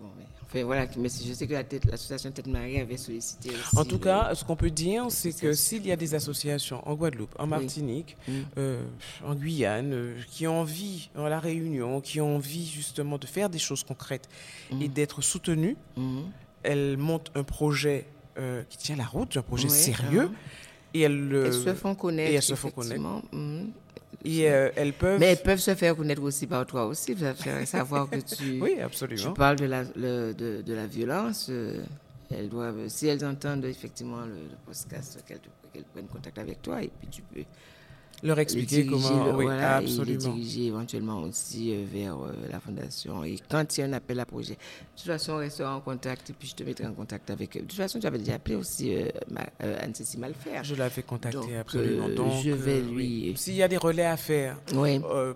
Bon, 0.00 0.08
Enfin, 0.52 0.64
voilà, 0.64 0.84
mais 0.98 1.08
je 1.08 1.32
sais 1.32 1.46
que 1.46 1.54
l'association 1.88 2.32
Tête 2.32 2.48
Marie 2.48 2.80
avait 2.80 2.96
sollicité 2.96 3.50
aussi. 3.50 3.78
En 3.78 3.84
tout 3.84 4.00
cas, 4.00 4.34
ce 4.34 4.44
qu'on 4.44 4.56
peut 4.56 4.70
dire, 4.70 5.06
c'est 5.08 5.32
que 5.32 5.52
s'il 5.52 5.86
y 5.86 5.92
a 5.92 5.96
des 5.96 6.16
associations 6.16 6.86
en 6.88 6.94
Guadeloupe, 6.96 7.32
en 7.38 7.46
Martinique, 7.46 8.16
mm. 8.26 8.32
euh, 8.58 8.82
en 9.24 9.36
Guyane, 9.36 9.92
euh, 9.92 10.16
qui 10.28 10.48
ont 10.48 10.60
envie, 10.60 11.08
en 11.16 11.28
La 11.28 11.38
Réunion, 11.38 12.00
qui 12.00 12.20
ont 12.20 12.34
envie 12.34 12.66
justement 12.66 13.16
de 13.16 13.26
faire 13.26 13.48
des 13.48 13.60
choses 13.60 13.84
concrètes 13.84 14.28
et 14.72 14.88
mm. 14.88 14.92
d'être 14.92 15.22
soutenues, 15.22 15.76
mm. 15.96 16.20
elles 16.64 16.96
montent 16.96 17.30
un 17.36 17.44
projet 17.44 18.06
euh, 18.36 18.64
qui 18.68 18.76
tient 18.76 18.96
la 18.96 19.06
route, 19.06 19.36
un 19.36 19.42
projet 19.42 19.68
sérieux. 19.68 20.30
Et 20.94 21.02
elles, 21.02 21.52
se 21.52 21.74
font 21.74 21.94
connaître. 21.94 22.32
Et 22.32 22.34
elles 22.34 22.42
se 22.42 22.56
font 22.56 22.70
connaître. 22.70 23.22
Et 24.24 24.50
euh, 24.50 24.70
elles 24.76 24.92
peuvent. 24.92 25.18
Mais 25.18 25.26
elles 25.32 25.42
peuvent 25.42 25.60
se 25.60 25.74
faire 25.74 25.96
connaître 25.96 26.22
aussi 26.22 26.46
par 26.46 26.66
toi 26.66 26.86
aussi. 26.86 27.16
Savoir 27.64 28.08
que 28.08 28.18
tu. 28.18 28.58
oui, 28.62 28.78
absolument. 28.80 29.22
Tu 29.22 29.32
parles 29.32 29.56
de 29.56 29.64
la, 29.66 29.84
de, 29.84 30.62
de, 30.62 30.74
la 30.74 30.86
violence. 30.86 31.46
Euh, 31.50 31.82
elles 32.30 32.48
doivent, 32.48 32.88
si 32.88 33.06
elles 33.06 33.24
entendent 33.24 33.64
effectivement 33.64 34.20
le, 34.20 34.34
le 34.34 34.56
podcast, 34.66 35.24
qu'elles 35.26 35.84
prennent 35.84 36.06
contact 36.06 36.38
avec 36.38 36.62
toi 36.62 36.82
et 36.82 36.90
puis 36.98 37.08
tu 37.08 37.22
peux 37.22 37.44
leur 38.22 38.38
expliquer 38.38 38.86
comment, 38.86 39.34
oui, 39.34 39.46
absolument. 39.48 40.02
Et 40.02 40.06
les 40.06 40.16
diriger 40.16 40.66
éventuellement 40.66 41.22
aussi 41.22 41.72
euh, 41.72 41.84
vers 41.90 42.16
euh, 42.16 42.32
la 42.50 42.60
fondation. 42.60 43.24
Et 43.24 43.36
quand 43.48 43.76
il 43.76 43.80
y 43.80 43.84
a 43.84 43.86
un 43.86 43.92
appel 43.92 44.20
à 44.20 44.26
projet, 44.26 44.54
de 44.54 44.58
toute 44.96 45.06
façon, 45.06 45.32
on 45.32 45.38
restera 45.38 45.74
en 45.74 45.80
contact 45.80 46.30
et 46.30 46.32
puis 46.32 46.48
je 46.48 46.54
te 46.54 46.62
mettrai 46.62 46.86
en 46.86 46.92
contact 46.92 47.30
avec 47.30 47.56
eux. 47.56 47.60
De 47.60 47.66
toute 47.66 47.78
façon, 47.78 47.98
tu 47.98 48.06
avais 48.06 48.18
déjà 48.18 48.34
appelé 48.34 48.56
aussi 48.56 48.94
euh, 48.94 49.08
Anne-Cécile 49.80 50.20
Malfer. 50.20 50.62
Je 50.62 50.74
l'avais 50.74 51.02
contacté, 51.02 51.56
absolument. 51.56 52.08
Donc, 52.08 52.42
je 52.42 52.50
vais 52.50 52.80
lui. 52.80 53.34
S'il 53.36 53.54
y 53.54 53.62
a 53.62 53.68
des 53.68 53.78
relais 53.78 54.06
à 54.06 54.16
faire 54.16 54.56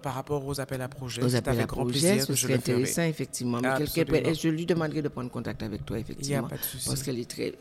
par 0.02 0.14
rapport 0.14 0.44
aux 0.46 0.60
appels 0.60 0.82
à 0.82 0.88
projet, 0.88 1.22
c'est 1.28 1.48
avec 1.48 1.66
grand 1.66 1.86
plaisir 1.86 2.26
que 2.26 2.34
je 2.34 2.48
le 2.48 2.54
intéressant, 2.54 3.02
effectivement. 3.02 3.60
Mais 3.60 4.34
je 4.34 4.48
lui 4.48 4.66
demanderai 4.66 5.02
de 5.02 5.08
prendre 5.08 5.30
contact 5.30 5.62
avec 5.62 5.84
toi, 5.84 5.98
effectivement. 5.98 6.36
Il 6.36 6.40
n'y 6.40 6.46
a 6.46 6.48
pas 6.48 6.56
de 6.56 6.62
souci. 6.62 6.88
Parce 6.88 7.02
qu'elle 7.02 7.18
est 7.18 7.30
très 7.30 7.52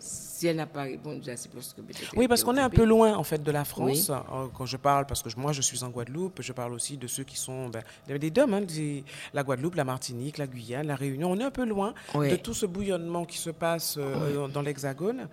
si 0.43 0.47
elle 0.47 0.57
n'a 0.57 0.65
pas 0.65 0.83
répondu, 0.83 1.21
que 1.21 2.17
Oui, 2.17 2.27
parce 2.27 2.43
qu'on 2.43 2.57
est 2.57 2.61
un 2.61 2.69
peu 2.69 2.83
loin, 2.83 3.15
en 3.15 3.23
fait, 3.23 3.41
de 3.41 3.51
la 3.51 3.63
France. 3.63 4.09
Euh, 4.09 4.47
quand 4.53 4.65
je 4.65 4.75
parle, 4.75 5.05
parce 5.05 5.23
que 5.23 5.29
moi, 5.37 5.53
je 5.53 5.61
suis 5.61 5.83
en 5.83 5.89
Guadeloupe, 5.89 6.41
je 6.41 6.51
parle 6.51 6.73
aussi 6.73 6.97
de 6.97 7.07
ceux 7.07 7.23
qui 7.23 7.37
sont 7.37 7.69
ben, 7.69 7.81
des 8.09 8.29
DOM, 8.29 8.53
hein, 8.53 8.61
la 9.33 9.43
Guadeloupe, 9.43 9.75
la 9.75 9.85
Martinique, 9.85 10.37
la 10.37 10.47
Guyane, 10.47 10.87
la 10.87 10.97
Réunion. 10.97 11.31
On 11.31 11.39
est 11.39 11.43
un 11.45 11.51
peu 11.51 11.65
loin 11.65 11.93
de 12.13 12.35
tout 12.35 12.53
ce 12.53 12.65
bouillonnement 12.65 13.23
qui 13.23 13.37
se 13.37 13.51
passe 13.51 13.95
euh, 13.97 14.49
dans 14.49 14.61
l'Hexagone 14.61 15.29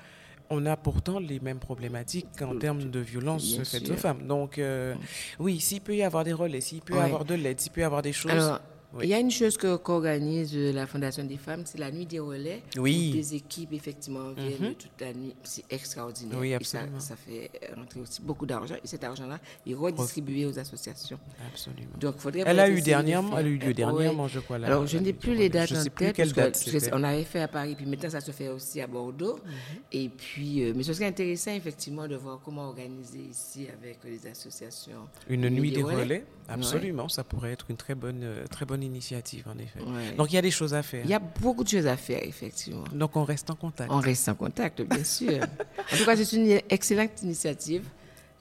on 0.52 0.66
a 0.66 0.76
pourtant 0.76 1.20
les 1.20 1.38
mêmes 1.38 1.60
problématiques 1.60 2.42
en 2.42 2.56
termes 2.58 2.90
de 2.90 2.98
violence 2.98 3.56
faites 3.62 3.88
aux 3.88 3.96
femmes. 3.96 4.26
Donc, 4.26 4.58
euh, 4.58 4.96
oui, 5.38 5.60
s'il 5.60 5.80
peut 5.80 5.94
y 5.94 6.02
avoir 6.02 6.24
des 6.24 6.32
relais, 6.32 6.60
s'il 6.60 6.80
peut 6.80 6.96
y 6.96 6.98
avoir 6.98 7.24
de 7.24 7.34
l'aide, 7.34 7.60
s'il 7.60 7.70
peut 7.70 7.82
y 7.82 7.84
avoir 7.84 8.02
des 8.02 8.12
choses. 8.12 8.58
Il 9.02 9.08
y 9.08 9.14
a 9.14 9.18
une 9.18 9.30
chose 9.30 9.56
qu'organise 9.56 10.56
la 10.56 10.86
Fondation 10.86 11.24
des 11.24 11.36
femmes, 11.36 11.62
c'est 11.64 11.78
la 11.78 11.90
nuit 11.90 12.06
des 12.06 12.18
relais. 12.18 12.62
Oui. 12.76 13.12
des 13.12 13.34
équipes, 13.34 13.72
effectivement, 13.72 14.32
viennent 14.32 14.70
mhm. 14.70 14.74
toute 14.74 15.00
la 15.00 15.12
nuit. 15.12 15.34
C'est 15.42 15.64
extraordinaire. 15.70 16.38
Oui, 16.38 16.54
absolument. 16.54 16.98
ça, 16.98 17.16
fait 17.16 17.50
rentrer 17.76 18.00
aussi 18.00 18.20
beaucoup 18.22 18.46
d'argent. 18.46 18.74
Et 18.82 18.86
cet 18.86 19.04
argent-là 19.04 19.38
est 19.66 19.74
redistribué 19.74 20.46
aux 20.46 20.58
associations. 20.58 21.18
Absolument. 21.52 21.90
Donc, 22.00 22.16
faudrait 22.18 22.42
elle 22.46 22.60
a 22.60 22.68
eu 22.68 22.80
dernièrement, 22.80 23.38
elle 23.38 23.46
a 23.46 23.48
eu 23.48 23.58
lieu 23.58 23.74
dernièrement, 23.74 24.28
je 24.28 24.40
crois. 24.40 24.56
Alors, 24.56 24.86
je 24.86 24.98
n'ai 24.98 25.12
plus 25.12 25.34
les 25.34 25.48
dates 25.48 25.72
en 25.72 25.84
tête. 25.84 26.16
Plus 26.16 26.32
parce 26.32 26.64
on 26.92 27.02
avait 27.04 27.24
fait 27.24 27.40
à 27.40 27.48
Paris, 27.48 27.74
puis 27.76 27.86
maintenant, 27.86 28.10
ça 28.10 28.20
se 28.20 28.30
fait 28.32 28.48
aussi 28.48 28.80
à 28.80 28.86
Bordeaux. 28.86 29.36
Mhm. 29.44 29.52
Et 29.92 30.08
puis, 30.08 30.64
euh, 30.64 30.72
mais 30.74 30.82
ce 30.82 30.92
serait 30.92 31.06
intéressant, 31.06 31.52
effectivement, 31.52 32.08
de 32.08 32.16
voir 32.16 32.40
comment 32.44 32.68
organiser 32.68 33.20
ici 33.30 33.68
avec 33.72 33.98
les 34.04 34.26
associations. 34.26 35.08
Une 35.28 35.48
nuit 35.48 35.70
des 35.70 35.82
relais, 35.82 36.24
absolument. 36.48 37.08
Ça 37.08 37.24
pourrait 37.24 37.52
être 37.52 37.66
une 37.70 37.76
très 37.76 37.94
bonne, 37.94 38.22
euh, 38.22 38.46
très 38.46 38.66
bonne 38.66 38.79
initiative, 38.82 39.46
en 39.48 39.58
effet. 39.58 39.80
Donc, 40.16 40.30
il 40.32 40.34
y 40.34 40.38
a 40.38 40.42
des 40.42 40.50
choses 40.50 40.74
à 40.74 40.82
faire. 40.82 41.04
Il 41.04 41.10
y 41.10 41.14
a 41.14 41.18
beaucoup 41.18 41.64
de 41.64 41.68
choses 41.68 41.86
à 41.86 41.96
faire, 41.96 42.22
effectivement. 42.22 42.84
Donc, 42.92 43.16
on 43.16 43.24
reste 43.24 43.50
en 43.50 43.54
contact. 43.56 43.90
On 43.92 43.98
reste 44.00 44.28
en 44.28 44.34
contact, 44.34 44.82
bien 44.82 45.04
sûr. 45.04 45.40
en 45.42 45.96
tout 45.96 46.04
cas, 46.04 46.16
c'est 46.16 46.32
une 46.36 46.60
excellente 46.68 47.22
initiative 47.22 47.84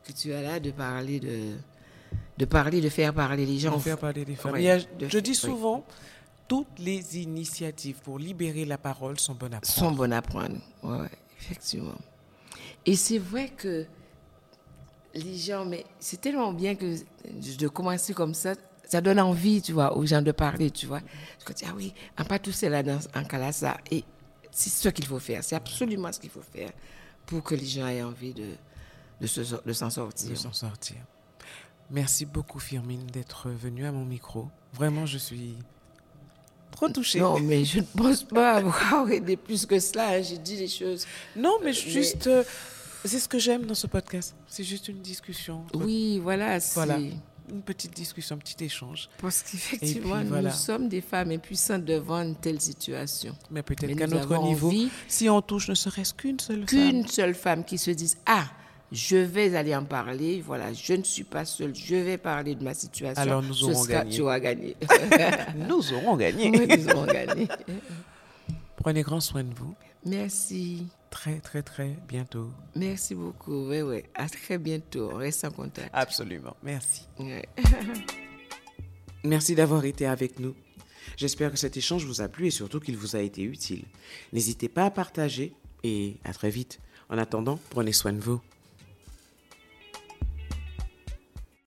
que 0.05 0.11
tu 0.11 0.33
as 0.33 0.41
là 0.41 0.59
de 0.59 0.71
parler 0.71 1.19
de, 1.19 1.55
de 2.37 2.45
parler, 2.45 2.81
de 2.81 2.89
faire 2.89 3.13
parler 3.13 3.45
les 3.45 3.59
gens. 3.59 3.75
De 3.75 3.81
faire 3.81 3.97
parler 3.97 4.25
les 4.25 4.35
femmes. 4.35 4.57
je 4.57 5.19
dis 5.19 5.35
souvent, 5.35 5.85
toutes 6.47 6.79
les 6.79 7.19
initiatives 7.19 7.97
pour 8.03 8.17
libérer 8.17 8.65
la 8.65 8.77
parole 8.77 9.19
sont 9.19 9.35
bonnes 9.35 9.53
à 9.53 9.61
prendre. 9.61 9.75
Sont 9.77 9.91
bonnes 9.91 10.13
à 10.13 10.21
prendre, 10.21 10.57
oui, 10.83 11.07
effectivement. 11.39 11.97
Et 12.85 12.95
c'est 12.95 13.19
vrai 13.19 13.49
que 13.49 13.85
les 15.13 15.35
gens, 15.35 15.63
mais 15.65 15.85
c'est 15.99 16.19
tellement 16.19 16.51
bien 16.51 16.75
que 16.75 16.95
de 17.57 17.67
commencer 17.67 18.13
comme 18.13 18.33
ça, 18.33 18.55
ça 18.89 19.01
donne 19.01 19.19
envie, 19.19 19.61
tu 19.61 19.71
vois, 19.71 19.95
aux 19.95 20.05
gens 20.05 20.21
de 20.21 20.31
parler, 20.31 20.71
tu 20.71 20.87
vois. 20.87 21.01
Je 21.47 21.53
dis, 21.53 21.63
ah 21.67 21.73
oui, 21.75 21.93
en 22.17 22.25
pas 22.25 22.39
tout 22.39 22.51
cela 22.51 22.81
dans 22.81 22.99
un 23.13 23.23
cas 23.23 23.51
ça. 23.51 23.77
Et 23.91 24.03
c'est 24.51 24.69
ce 24.69 24.89
qu'il 24.89 25.05
faut 25.05 25.19
faire. 25.19 25.43
C'est 25.43 25.55
absolument 25.55 26.11
ce 26.11 26.19
qu'il 26.19 26.31
faut 26.31 26.41
faire 26.41 26.71
pour 27.27 27.43
que 27.43 27.53
les 27.53 27.65
gens 27.65 27.87
aient 27.87 28.01
envie 28.01 28.33
de, 28.33 28.47
de, 29.21 29.27
s'en 29.73 29.89
sortir. 29.91 30.29
De 30.31 30.35
s'en 30.35 30.51
sortir. 30.51 30.97
Merci 31.91 32.25
beaucoup, 32.25 32.59
Firmine, 32.59 33.05
d'être 33.05 33.49
venue 33.49 33.85
à 33.85 33.91
mon 33.91 34.05
micro. 34.05 34.47
Vraiment, 34.73 35.05
je 35.05 35.19
suis 35.19 35.55
trop 36.71 36.89
touchée. 36.89 37.19
Non, 37.19 37.39
mais 37.39 37.65
je 37.65 37.79
ne 37.79 37.85
pense 37.95 38.23
pas 38.23 38.53
avoir 38.55 39.07
aidé 39.11 39.37
plus 39.37 39.67
que 39.67 39.79
cela. 39.79 40.15
Hein. 40.15 40.21
J'ai 40.23 40.39
dit 40.39 40.57
les 40.57 40.67
choses. 40.67 41.05
Non, 41.35 41.59
mais 41.63 41.73
juste. 41.73 42.25
Euh, 42.25 42.43
c'est 43.05 43.19
ce 43.19 43.29
que 43.29 43.37
j'aime 43.37 43.65
dans 43.67 43.75
ce 43.75 43.87
podcast. 43.87 44.35
C'est 44.47 44.63
juste 44.63 44.87
une 44.87 44.99
discussion. 44.99 45.63
Oui, 45.75 46.19
voilà. 46.19 46.57
Voilà 46.73 46.97
une 47.49 47.61
petite 47.61 47.95
discussion, 47.95 48.35
un 48.35 48.39
petit 48.39 48.63
échange. 48.63 49.09
Parce 49.21 49.43
qu'effectivement, 49.43 50.23
nous 50.23 50.49
sommes 50.51 50.89
des 50.89 51.01
femmes 51.01 51.31
impuissantes 51.31 51.85
devant 51.85 52.21
une 52.21 52.35
telle 52.35 52.61
situation. 52.61 53.35
Mais 53.51 53.63
peut-être 53.63 53.95
qu'à 53.95 54.07
notre 54.07 54.41
niveau, 54.43 54.71
si 55.07 55.29
on 55.29 55.41
touche 55.41 55.69
ne 55.69 55.75
serait-ce 55.75 56.13
qu'une 56.13 56.39
seule 56.39 56.59
femme. 56.59 56.65
Qu'une 56.65 57.07
seule 57.07 57.35
femme 57.35 57.63
qui 57.63 57.77
se 57.77 57.91
dise 57.91 58.17
Ah, 58.25 58.45
je 58.91 59.17
vais 59.17 59.55
aller 59.55 59.75
en 59.75 59.83
parler, 59.83 60.41
voilà, 60.45 60.73
je 60.73 60.93
ne 60.93 61.03
suis 61.03 61.23
pas 61.23 61.45
seule, 61.45 61.75
je 61.75 61.95
vais 61.95 62.17
parler 62.17 62.55
de 62.55 62.63
ma 62.63 62.73
situation. 62.73 63.21
Alors 63.21 63.43
nous 63.43 63.63
aurons 63.63 63.85
gagné. 63.85 64.15
Tu 64.15 64.21
auras 64.21 64.39
gagné. 64.39 64.75
nous 65.67 65.93
aurons 65.93 66.15
gagné. 66.15 66.51
nous 66.51 66.89
aurons 66.89 67.05
gagné. 67.05 67.47
Prenez 68.75 69.01
grand 69.01 69.19
soin 69.19 69.43
de 69.43 69.53
vous. 69.53 69.75
Merci. 70.05 70.87
Très, 71.09 71.39
très, 71.39 71.63
très 71.63 71.97
bientôt. 72.07 72.51
Merci 72.75 73.15
beaucoup. 73.15 73.69
Oui, 73.69 73.81
oui. 73.81 74.03
À 74.13 74.29
très 74.29 74.57
bientôt. 74.57 75.09
On 75.11 75.17
reste 75.17 75.43
en 75.43 75.51
contact. 75.51 75.89
Absolument. 75.93 76.55
Merci. 76.63 77.07
Merci 79.23 79.55
d'avoir 79.55 79.85
été 79.85 80.05
avec 80.05 80.39
nous. 80.39 80.55
J'espère 81.17 81.51
que 81.51 81.57
cet 81.57 81.75
échange 81.75 82.05
vous 82.05 82.21
a 82.21 82.27
plu 82.27 82.47
et 82.47 82.51
surtout 82.51 82.79
qu'il 82.79 82.95
vous 82.95 83.15
a 83.15 83.19
été 83.19 83.41
utile. 83.41 83.83
N'hésitez 84.31 84.69
pas 84.69 84.85
à 84.85 84.91
partager 84.91 85.53
et 85.83 86.17
à 86.23 86.33
très 86.33 86.49
vite. 86.49 86.79
En 87.09 87.17
attendant, 87.17 87.59
prenez 87.69 87.91
soin 87.91 88.13
de 88.13 88.19
vous. 88.19 88.39